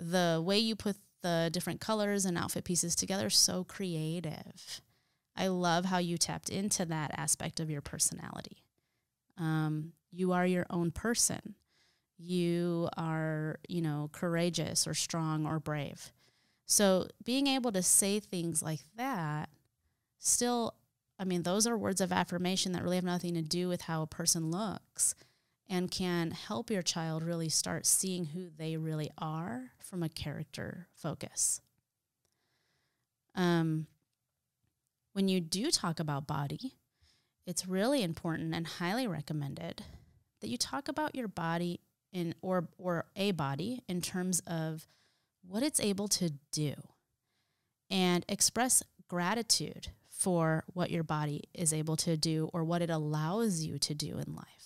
the 0.00 0.42
way 0.44 0.58
you 0.58 0.74
put 0.74 0.96
the 1.22 1.50
different 1.52 1.80
colors 1.80 2.24
and 2.24 2.38
outfit 2.38 2.64
pieces 2.64 2.96
together 2.96 3.28
so 3.30 3.62
creative. 3.64 4.80
I 5.36 5.48
love 5.48 5.84
how 5.84 5.98
you 5.98 6.18
tapped 6.18 6.48
into 6.48 6.84
that 6.86 7.12
aspect 7.16 7.60
of 7.60 7.70
your 7.70 7.82
personality. 7.82 8.64
Um, 9.38 9.92
you 10.10 10.32
are 10.32 10.46
your 10.46 10.66
own 10.70 10.90
person. 10.90 11.54
You 12.18 12.88
are, 12.96 13.58
you 13.68 13.80
know, 13.80 14.10
courageous 14.12 14.86
or 14.86 14.94
strong 14.94 15.46
or 15.46 15.60
brave. 15.60 16.12
So 16.66 17.06
being 17.24 17.46
able 17.46 17.72
to 17.72 17.82
say 17.82 18.20
things 18.20 18.62
like 18.62 18.80
that 18.96 19.50
still, 20.18 20.74
I 21.18 21.24
mean, 21.24 21.42
those 21.42 21.66
are 21.66 21.76
words 21.76 22.00
of 22.00 22.12
affirmation 22.12 22.72
that 22.72 22.82
really 22.82 22.96
have 22.96 23.04
nothing 23.04 23.34
to 23.34 23.42
do 23.42 23.68
with 23.68 23.82
how 23.82 24.02
a 24.02 24.06
person 24.06 24.50
looks 24.50 25.14
and 25.70 25.88
can 25.88 26.32
help 26.32 26.68
your 26.68 26.82
child 26.82 27.22
really 27.22 27.48
start 27.48 27.86
seeing 27.86 28.26
who 28.26 28.48
they 28.58 28.76
really 28.76 29.08
are 29.16 29.70
from 29.78 30.02
a 30.02 30.08
character 30.08 30.88
focus. 30.92 31.60
Um, 33.36 33.86
when 35.12 35.28
you 35.28 35.40
do 35.40 35.70
talk 35.70 36.00
about 36.00 36.26
body, 36.26 36.74
it's 37.46 37.68
really 37.68 38.02
important 38.02 38.52
and 38.52 38.66
highly 38.66 39.06
recommended 39.06 39.84
that 40.40 40.48
you 40.48 40.56
talk 40.56 40.88
about 40.88 41.14
your 41.14 41.28
body 41.28 41.80
in 42.12 42.34
or 42.42 42.68
or 42.76 43.06
a 43.14 43.30
body 43.30 43.84
in 43.88 44.00
terms 44.00 44.40
of 44.48 44.88
what 45.46 45.62
it's 45.62 45.78
able 45.78 46.08
to 46.08 46.32
do 46.50 46.74
and 47.88 48.24
express 48.28 48.82
gratitude 49.08 49.88
for 50.08 50.64
what 50.66 50.90
your 50.90 51.04
body 51.04 51.44
is 51.54 51.72
able 51.72 51.96
to 51.96 52.16
do 52.16 52.50
or 52.52 52.64
what 52.64 52.82
it 52.82 52.90
allows 52.90 53.62
you 53.62 53.78
to 53.78 53.94
do 53.94 54.18
in 54.18 54.34
life. 54.34 54.59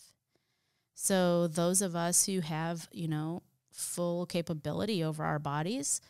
So 0.95 1.49
those 1.49 1.83
of 1.83 1.97
us 1.97 2.27
who 2.27 2.41
have, 2.41 2.89
you 2.93 3.09
know, 3.09 3.43
full 3.73 4.27
capability 4.27 5.03
over 5.03 5.25
our 5.25 5.39
bodies 5.39 6.01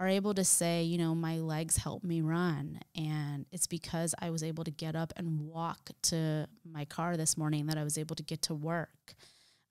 are 0.00 0.08
able 0.08 0.34
to 0.34 0.44
say, 0.44 0.82
you 0.82 0.98
know, 0.98 1.14
my 1.14 1.38
legs 1.38 1.76
help 1.76 2.02
me 2.02 2.20
run 2.22 2.80
and 2.96 3.46
it's 3.52 3.66
because 3.66 4.14
I 4.18 4.30
was 4.30 4.42
able 4.42 4.64
to 4.64 4.70
get 4.70 4.96
up 4.96 5.12
and 5.16 5.40
walk 5.40 5.90
to 6.04 6.48
my 6.64 6.84
car 6.86 7.16
this 7.16 7.36
morning 7.36 7.66
that 7.66 7.78
I 7.78 7.84
was 7.84 7.98
able 7.98 8.16
to 8.16 8.22
get 8.22 8.42
to 8.42 8.54
work. 8.54 9.14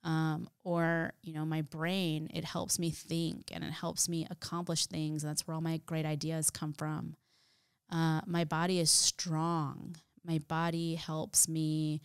Um, 0.04 0.48
or 0.64 1.12
you 1.22 1.32
know 1.32 1.44
my 1.44 1.62
brain 1.62 2.28
it 2.34 2.44
helps 2.44 2.76
me 2.76 2.90
think 2.90 3.52
and 3.52 3.62
it 3.62 3.70
helps 3.70 4.08
me 4.08 4.26
accomplish 4.28 4.86
things 4.86 5.22
and 5.22 5.30
that's 5.30 5.46
where 5.46 5.54
all 5.54 5.60
my 5.60 5.80
great 5.86 6.04
ideas 6.04 6.50
come 6.50 6.72
from 6.72 7.14
uh, 7.92 8.22
my 8.26 8.44
body 8.44 8.80
is 8.80 8.90
strong. 8.90 9.96
My 10.24 10.40
body 10.48 10.94
helps 10.94 11.46
me 11.46 12.00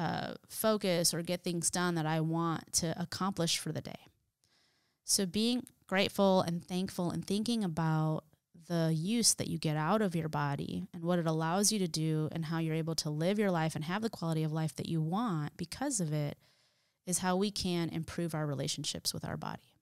uh, 0.00 0.32
focus 0.48 1.12
or 1.12 1.20
get 1.20 1.44
things 1.44 1.70
done 1.70 1.94
that 1.94 2.06
I 2.06 2.20
want 2.20 2.72
to 2.74 2.98
accomplish 2.98 3.58
for 3.58 3.70
the 3.70 3.82
day. 3.82 4.08
So, 5.04 5.26
being 5.26 5.66
grateful 5.86 6.40
and 6.40 6.64
thankful 6.64 7.10
and 7.10 7.22
thinking 7.26 7.62
about 7.62 8.24
the 8.68 8.92
use 8.94 9.34
that 9.34 9.48
you 9.48 9.58
get 9.58 9.76
out 9.76 10.00
of 10.00 10.16
your 10.16 10.30
body 10.30 10.86
and 10.94 11.02
what 11.02 11.18
it 11.18 11.26
allows 11.26 11.70
you 11.70 11.78
to 11.80 11.88
do 11.88 12.30
and 12.32 12.46
how 12.46 12.58
you're 12.58 12.74
able 12.74 12.94
to 12.94 13.10
live 13.10 13.38
your 13.38 13.50
life 13.50 13.74
and 13.74 13.84
have 13.84 14.00
the 14.00 14.08
quality 14.08 14.42
of 14.42 14.52
life 14.52 14.74
that 14.76 14.88
you 14.88 15.02
want 15.02 15.54
because 15.58 16.00
of 16.00 16.14
it 16.14 16.38
is 17.06 17.18
how 17.18 17.36
we 17.36 17.50
can 17.50 17.90
improve 17.90 18.34
our 18.34 18.46
relationships 18.46 19.12
with 19.12 19.24
our 19.24 19.36
body. 19.36 19.74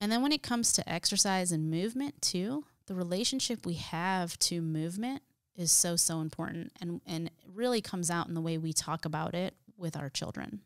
And 0.00 0.10
then 0.10 0.22
when 0.22 0.32
it 0.32 0.42
comes 0.42 0.72
to 0.72 0.88
exercise 0.90 1.52
and 1.52 1.70
movement, 1.70 2.20
too, 2.20 2.64
the 2.86 2.94
relationship 2.94 3.64
we 3.64 3.74
have 3.74 4.36
to 4.40 4.60
movement 4.60 5.22
is 5.56 5.70
so 5.70 5.96
so 5.96 6.20
important 6.20 6.72
and 6.80 7.00
and 7.06 7.30
really 7.46 7.80
comes 7.80 8.10
out 8.10 8.28
in 8.28 8.34
the 8.34 8.40
way 8.40 8.58
we 8.58 8.72
talk 8.72 9.04
about 9.04 9.34
it 9.34 9.54
with 9.76 9.96
our 9.96 10.08
children. 10.08 10.60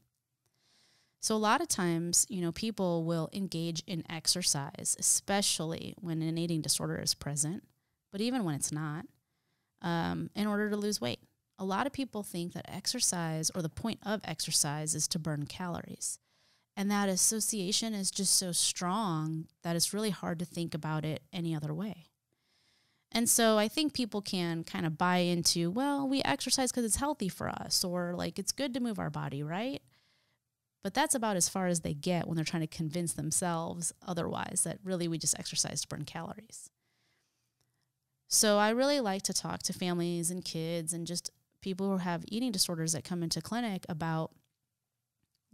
So 1.20 1.35
a 1.35 1.38
lot 1.38 1.61
of 1.61 1.66
times, 1.66 2.25
you 2.29 2.40
know, 2.40 2.53
people 2.53 3.05
will 3.05 3.29
engage 3.33 3.83
in 3.87 4.05
exercise, 4.09 4.96
especially 4.99 5.94
when 6.01 6.22
an 6.22 6.38
eating 6.38 6.61
disorder 6.61 6.99
is 6.99 7.14
present, 7.14 7.64
but 8.12 8.20
even 8.20 8.44
when 8.44 8.55
it's 8.55 8.70
not, 8.70 9.07
um, 9.83 10.31
in 10.37 10.46
order 10.46 10.70
to 10.70 10.77
lose 10.77 11.01
weight. 11.01 11.20
A 11.59 11.64
lot 11.64 11.87
of 11.87 11.92
people 11.92 12.22
think 12.22 12.53
that 12.53 12.70
exercise 12.70 13.51
or 13.55 13.62
the 13.62 13.68
point 13.68 13.99
of 14.05 14.20
exercise 14.22 14.94
is 14.94 15.09
to 15.09 15.18
burn 15.18 15.46
calories. 15.46 16.18
And 16.77 16.90
that 16.90 17.09
association 17.09 17.94
is 17.94 18.11
just 18.11 18.37
so 18.37 18.53
strong 18.53 19.46
that 19.62 19.75
it's 19.75 19.94
really 19.94 20.11
hard 20.11 20.38
to 20.40 20.44
think 20.44 20.75
about 20.75 21.05
it 21.05 21.22
any 21.33 21.57
other 21.57 21.72
way. 21.72 22.07
And 23.16 23.31
so 23.31 23.57
I 23.57 23.66
think 23.66 23.94
people 23.94 24.20
can 24.20 24.62
kind 24.62 24.85
of 24.85 24.98
buy 24.98 25.16
into, 25.16 25.70
well, 25.70 26.07
we 26.07 26.20
exercise 26.22 26.70
because 26.70 26.85
it's 26.85 26.96
healthy 26.96 27.31
for 27.31 27.48
us, 27.48 27.83
or 27.83 28.12
like 28.14 28.38
it's 28.38 28.52
good 28.52 28.74
to 28.74 28.81
move 28.81 28.98
our 28.98 29.09
body, 29.09 29.42
right? 29.42 29.81
But 30.85 30.92
that's 30.92 31.14
about 31.14 31.35
as 31.35 31.48
far 31.48 31.66
as 31.66 31.81
they 31.81 31.94
get 31.94 32.29
when 32.29 32.37
they're 32.37 32.44
trying 32.44 32.61
to 32.61 32.66
convince 32.66 33.14
themselves 33.14 33.90
otherwise 34.07 34.64
that 34.66 34.81
really 34.85 35.09
we 35.09 35.16
just 35.16 35.38
exercise 35.38 35.81
to 35.81 35.88
burn 35.88 36.05
calories. 36.05 36.68
So 38.29 38.59
I 38.59 38.68
really 38.68 39.00
like 39.00 39.22
to 39.22 39.33
talk 39.33 39.62
to 39.62 39.72
families 39.72 40.31
and 40.31 40.44
kids 40.44 40.92
and 40.92 41.07
just 41.07 41.31
people 41.62 41.90
who 41.90 41.96
have 41.96 42.22
eating 42.29 42.52
disorders 42.52 42.92
that 42.92 43.02
come 43.02 43.22
into 43.22 43.40
clinic 43.40 43.87
about 43.88 44.31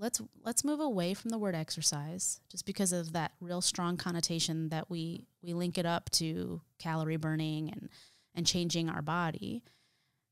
let's 0.03 0.21
let's 0.45 0.65
move 0.65 0.81
away 0.81 1.15
from 1.15 1.31
the 1.31 1.38
word 1.38 1.55
exercise 1.55 2.41
just 2.51 2.67
because 2.67 2.93
of 2.93 3.12
that 3.12 3.33
real 3.41 3.61
strong 3.61 3.97
connotation 3.97 4.69
that 4.71 4.91
we 4.91 5.27
we 5.43 5.55
link 5.55 5.79
it 5.79 5.87
up 5.87 6.11
to 6.11 6.61
calorie 6.79 7.17
burning 7.17 7.71
and 7.71 7.88
and 8.35 8.47
changing 8.47 8.88
our 8.88 9.03
body. 9.03 9.62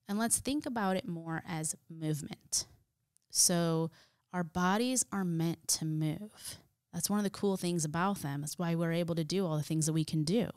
And 0.09 0.19
let's 0.19 0.39
think 0.41 0.67
about 0.67 0.97
it 0.97 1.07
more 1.07 1.43
as 1.47 1.77
movement. 1.89 2.67
So 3.31 3.91
our 4.33 4.43
bodies 4.43 5.05
are 5.13 5.25
meant 5.25 5.69
to 5.69 5.85
move. 5.85 6.57
That's 6.93 7.09
one 7.09 7.21
of 7.21 7.25
the 7.25 7.31
cool 7.31 7.57
things 7.57 7.85
about 7.85 8.23
them. 8.23 8.41
That's 8.41 8.59
why 8.59 8.75
we're 8.75 8.93
able 8.93 9.15
to 9.15 9.23
do 9.23 9.47
all 9.47 9.57
the 9.57 9.63
things 9.63 9.87
that 9.87 9.93
we 9.93 10.05
can 10.05 10.25
do. 10.25 10.49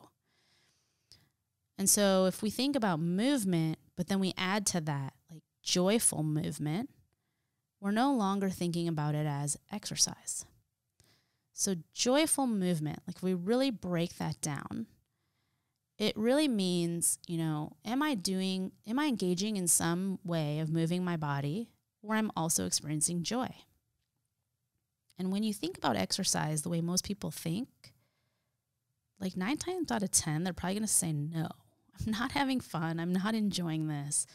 And 1.78 1.88
so 1.88 2.26
if 2.26 2.42
we 2.42 2.50
think 2.50 2.74
about 2.74 2.98
movement 2.98 3.78
but 3.96 4.08
then 4.08 4.18
we 4.18 4.34
add 4.36 4.66
to 4.66 4.80
that 4.80 5.14
like 5.30 5.42
joyful 5.62 6.22
movement 6.22 6.90
we're 7.84 7.90
no 7.90 8.14
longer 8.14 8.48
thinking 8.48 8.88
about 8.88 9.14
it 9.14 9.26
as 9.26 9.58
exercise. 9.70 10.46
So, 11.52 11.74
joyful 11.92 12.46
movement, 12.46 13.00
like 13.06 13.22
we 13.22 13.34
really 13.34 13.70
break 13.70 14.16
that 14.16 14.40
down, 14.40 14.86
it 15.98 16.16
really 16.16 16.48
means, 16.48 17.18
you 17.28 17.36
know, 17.36 17.76
am 17.84 18.02
I 18.02 18.14
doing, 18.14 18.72
am 18.88 18.98
I 18.98 19.04
engaging 19.04 19.58
in 19.58 19.68
some 19.68 20.18
way 20.24 20.60
of 20.60 20.70
moving 20.72 21.04
my 21.04 21.18
body 21.18 21.68
where 22.00 22.16
I'm 22.16 22.32
also 22.34 22.64
experiencing 22.64 23.22
joy? 23.22 23.50
And 25.18 25.30
when 25.30 25.42
you 25.42 25.52
think 25.52 25.76
about 25.76 25.94
exercise 25.94 26.62
the 26.62 26.70
way 26.70 26.80
most 26.80 27.04
people 27.04 27.30
think, 27.30 27.68
like 29.20 29.36
nine 29.36 29.58
times 29.58 29.92
out 29.92 30.02
of 30.02 30.10
10, 30.10 30.42
they're 30.42 30.54
probably 30.54 30.76
going 30.76 30.86
to 30.86 30.88
say, 30.88 31.12
no, 31.12 31.48
I'm 32.00 32.12
not 32.12 32.32
having 32.32 32.60
fun. 32.60 32.98
I'm 32.98 33.12
not 33.12 33.34
enjoying 33.34 33.88
this. 33.88 34.26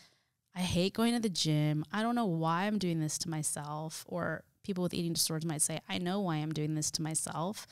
I 0.55 0.61
hate 0.61 0.93
going 0.93 1.13
to 1.13 1.19
the 1.19 1.29
gym. 1.29 1.85
I 1.91 2.01
don't 2.01 2.15
know 2.15 2.25
why 2.25 2.63
I'm 2.63 2.79
doing 2.79 2.99
this 2.99 3.17
to 3.19 3.29
myself. 3.29 4.03
Or 4.07 4.43
people 4.63 4.83
with 4.83 4.93
eating 4.93 5.13
disorders 5.13 5.45
might 5.45 5.61
say, 5.61 5.79
I 5.87 5.97
know 5.97 6.19
why 6.19 6.37
I'm 6.37 6.51
doing 6.51 6.75
this 6.75 6.91
to 6.91 7.01
myself. 7.01 7.67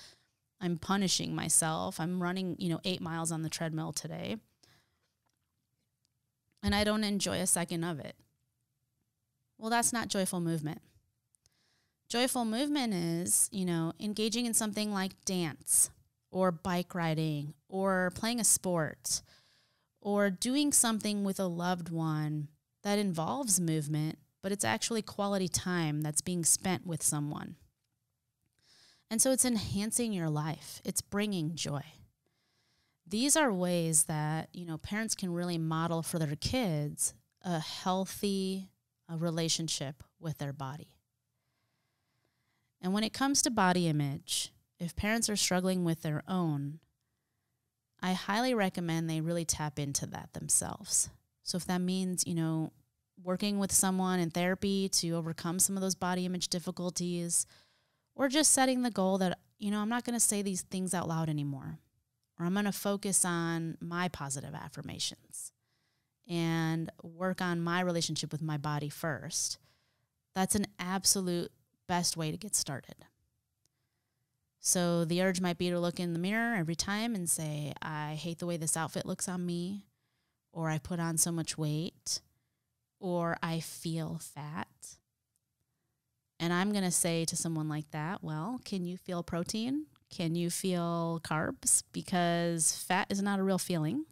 I'm 0.62 0.78
punishing 0.78 1.36
myself. 1.36 2.00
I'm 2.00 2.22
running, 2.22 2.56
you 2.60 2.70
know, 2.70 2.80
eight 2.84 3.02
miles 3.02 3.32
on 3.32 3.42
the 3.42 3.50
treadmill 3.50 3.92
today. 3.92 4.38
And 6.64 6.74
I 6.74 6.84
don't 6.84 7.04
enjoy 7.04 7.40
a 7.40 7.48
second 7.48 7.84
of 7.84 8.00
it. 8.00 8.16
Well, 9.58 9.70
that's 9.70 9.94
not 9.94 10.08
joyful 10.08 10.40
movement. 10.40 10.82
Joyful 12.10 12.46
movement 12.46 12.94
is, 12.94 13.50
you 13.52 13.66
know, 13.66 13.94
engaging 14.00 14.46
in 14.46 14.54
something 14.54 14.94
like 14.94 15.26
dance 15.26 15.90
or 16.32 16.52
bike 16.52 16.96
riding 16.96 17.54
or 17.68 18.12
playing 18.16 18.40
a 18.40 18.46
sport 18.46 19.22
or 20.00 20.30
doing 20.30 20.72
something 20.72 21.24
with 21.24 21.40
a 21.40 21.48
loved 21.48 21.90
one 21.90 22.48
that 22.88 23.00
involves 23.00 23.60
movement, 23.60 24.18
but 24.42 24.54
it's 24.54 24.64
actually 24.64 25.02
quality 25.02 25.50
time 25.50 26.00
that's 26.00 26.22
being 26.22 26.46
spent 26.46 26.88
with 26.88 27.04
someone. 27.04 27.58
And 29.12 29.22
so 29.22 29.32
it's 29.32 29.44
enhancing 29.44 30.14
your 30.14 30.30
life, 30.30 30.82
it's 30.86 31.02
bringing 31.02 31.56
joy. 31.56 31.84
These 33.06 33.36
are 33.36 33.52
ways 33.52 34.06
that, 34.06 34.48
you 34.54 34.66
know, 34.66 34.78
parents 34.78 35.16
can 35.16 35.34
really 35.34 35.58
model 35.58 36.02
for 36.02 36.18
their 36.18 36.38
kids 36.38 37.14
a 37.42 37.60
healthy 37.60 38.70
a 39.10 39.18
relationship 39.18 40.02
with 40.18 40.38
their 40.38 40.54
body. 40.54 40.96
And 42.80 42.94
when 42.94 43.04
it 43.04 43.12
comes 43.12 43.42
to 43.42 43.52
body 43.52 43.90
image, 43.90 44.54
if 44.80 44.96
parents 44.96 45.30
are 45.30 45.36
struggling 45.36 45.84
with 45.84 46.04
their 46.04 46.24
own, 46.26 46.80
I 48.02 48.14
highly 48.14 48.54
recommend 48.54 49.10
they 49.10 49.20
really 49.20 49.46
tap 49.46 49.78
into 49.78 50.06
that 50.08 50.32
themselves. 50.32 51.10
So 51.48 51.56
if 51.56 51.66
that 51.68 51.80
means, 51.80 52.26
you 52.28 52.36
know, 52.36 52.74
working 53.24 53.58
with 53.58 53.72
someone 53.72 54.20
in 54.20 54.30
therapy 54.30 54.90
to 54.90 55.12
overcome 55.12 55.60
some 55.60 55.78
of 55.78 55.82
those 55.82 55.96
body 55.96 56.26
image 56.26 56.50
difficulties, 56.50 57.48
or 58.16 58.28
just 58.28 58.52
setting 58.52 58.82
the 58.82 58.92
goal 58.92 59.18
that, 59.20 59.40
you 59.58 59.72
know, 59.72 59.80
I'm 59.80 59.88
not 59.88 60.04
going 60.04 60.14
to 60.14 60.20
say 60.20 60.42
these 60.42 60.64
things 60.64 60.94
out 60.94 61.08
loud 61.08 61.30
anymore, 61.30 61.80
or 62.38 62.46
I'm 62.46 62.52
going 62.52 62.66
to 62.66 62.74
focus 62.74 63.24
on 63.24 63.78
my 63.80 64.10
positive 64.10 64.54
affirmations 64.54 65.54
and 66.30 66.92
work 67.02 67.42
on 67.42 67.62
my 67.62 67.80
relationship 67.80 68.34
with 68.34 68.42
my 68.42 68.58
body 68.58 68.90
first. 68.90 69.58
that's 70.36 70.54
an 70.54 70.68
absolute 70.78 71.52
best 71.88 72.18
way 72.18 72.30
to 72.30 72.38
get 72.38 72.56
started. 72.56 73.06
So 74.60 75.06
the 75.06 75.24
urge 75.24 75.40
might 75.40 75.58
be 75.58 75.70
to 75.70 75.80
look 75.80 76.00
in 76.00 76.12
the 76.12 76.20
mirror 76.20 76.56
every 76.56 76.76
time 76.76 77.16
and 77.16 77.30
say, 77.30 77.74
I 77.82 78.16
hate 78.16 78.40
the 78.40 78.46
way 78.46 78.58
this 78.58 78.76
outfit 78.76 79.06
looks 79.06 79.30
on 79.30 79.46
me, 79.46 79.87
or 80.52 80.70
I 80.70 80.78
put 80.78 81.00
on 81.00 81.18
so 81.18 81.32
much 81.32 81.58
weight, 81.58 82.22
or 83.00 83.38
I 83.42 83.60
feel 83.60 84.20
fat. 84.22 84.68
And 86.40 86.54
I'm 86.54 86.72
going 86.72 86.84
to 86.84 86.92
say 86.92 87.26
to 87.26 87.36
someone 87.36 87.68
like 87.68 87.90
that, 87.92 88.24
well, 88.24 88.60
can 88.64 88.86
you 88.86 88.98
feel 88.98 89.24
protein? 89.24 89.86
Can 90.10 90.36
you 90.36 90.50
feel 90.50 91.20
carbs? 91.24 91.84
Because 91.92 92.76
fat 92.88 93.08
is 93.10 93.22
not 93.22 93.40
a 93.40 93.44
real 93.44 93.58
feeling. 93.58 94.06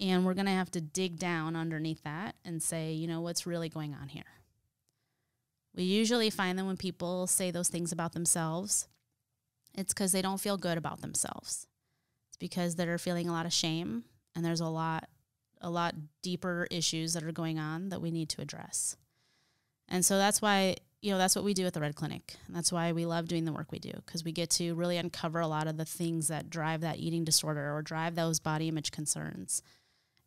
And 0.00 0.24
we're 0.24 0.34
going 0.34 0.46
to 0.46 0.52
have 0.52 0.70
to 0.72 0.80
dig 0.80 1.18
down 1.18 1.56
underneath 1.56 2.04
that 2.04 2.36
and 2.44 2.62
say, 2.62 2.92
you 2.92 3.08
know, 3.08 3.20
what's 3.20 3.46
really 3.46 3.68
going 3.68 3.94
on 4.00 4.08
here? 4.08 4.22
We 5.74 5.82
usually 5.84 6.30
find 6.30 6.58
that 6.58 6.64
when 6.64 6.76
people 6.76 7.26
say 7.26 7.50
those 7.50 7.68
things 7.68 7.92
about 7.92 8.12
themselves, 8.12 8.88
it's 9.76 9.92
because 9.92 10.12
they 10.12 10.22
don't 10.22 10.40
feel 10.40 10.56
good 10.56 10.78
about 10.78 11.00
themselves. 11.00 11.66
It's 12.28 12.36
because 12.38 12.76
they're 12.76 12.98
feeling 12.98 13.28
a 13.28 13.32
lot 13.32 13.46
of 13.46 13.52
shame 13.52 14.04
and 14.34 14.44
there's 14.44 14.60
a 14.60 14.66
lot 14.66 15.08
a 15.60 15.70
lot 15.70 15.94
deeper 16.22 16.66
issues 16.70 17.12
that 17.14 17.22
are 17.22 17.32
going 17.32 17.58
on 17.58 17.88
that 17.88 18.00
we 18.00 18.10
need 18.10 18.28
to 18.30 18.40
address. 18.40 18.96
And 19.88 20.04
so 20.04 20.18
that's 20.18 20.42
why, 20.42 20.76
you 21.00 21.10
know, 21.10 21.18
that's 21.18 21.34
what 21.34 21.44
we 21.44 21.54
do 21.54 21.66
at 21.66 21.72
the 21.72 21.80
Red 21.80 21.94
Clinic. 21.94 22.36
And 22.46 22.54
that's 22.54 22.72
why 22.72 22.92
we 22.92 23.06
love 23.06 23.28
doing 23.28 23.44
the 23.44 23.52
work 23.52 23.72
we 23.72 23.78
do 23.78 23.92
because 24.04 24.24
we 24.24 24.32
get 24.32 24.50
to 24.50 24.74
really 24.74 24.96
uncover 24.96 25.40
a 25.40 25.46
lot 25.48 25.66
of 25.66 25.76
the 25.76 25.84
things 25.84 26.28
that 26.28 26.50
drive 26.50 26.82
that 26.82 26.98
eating 26.98 27.24
disorder 27.24 27.74
or 27.74 27.82
drive 27.82 28.14
those 28.14 28.40
body 28.40 28.68
image 28.68 28.90
concerns. 28.90 29.62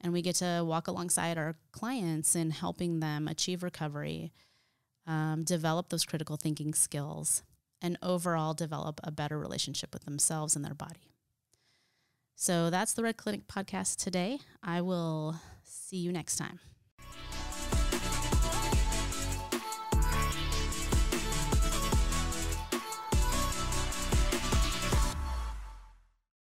And 0.01 0.13
we 0.13 0.23
get 0.23 0.35
to 0.37 0.63
walk 0.65 0.87
alongside 0.87 1.37
our 1.37 1.55
clients 1.71 2.35
in 2.35 2.49
helping 2.49 2.99
them 2.99 3.27
achieve 3.27 3.61
recovery, 3.61 4.33
um, 5.05 5.43
develop 5.43 5.89
those 5.89 6.05
critical 6.05 6.37
thinking 6.37 6.73
skills, 6.73 7.43
and 7.83 7.97
overall 8.01 8.55
develop 8.55 8.99
a 9.03 9.11
better 9.11 9.37
relationship 9.39 9.93
with 9.93 10.05
themselves 10.05 10.55
and 10.55 10.65
their 10.65 10.73
body. 10.73 11.10
So 12.41 12.71
that's 12.71 12.93
the 12.93 13.03
Red 13.03 13.17
Clinic 13.17 13.47
podcast 13.47 13.97
today. 13.97 14.39
I 14.63 14.81
will 14.81 15.35
see 15.63 15.97
you 15.97 16.11
next 16.11 16.37
time. 16.37 16.59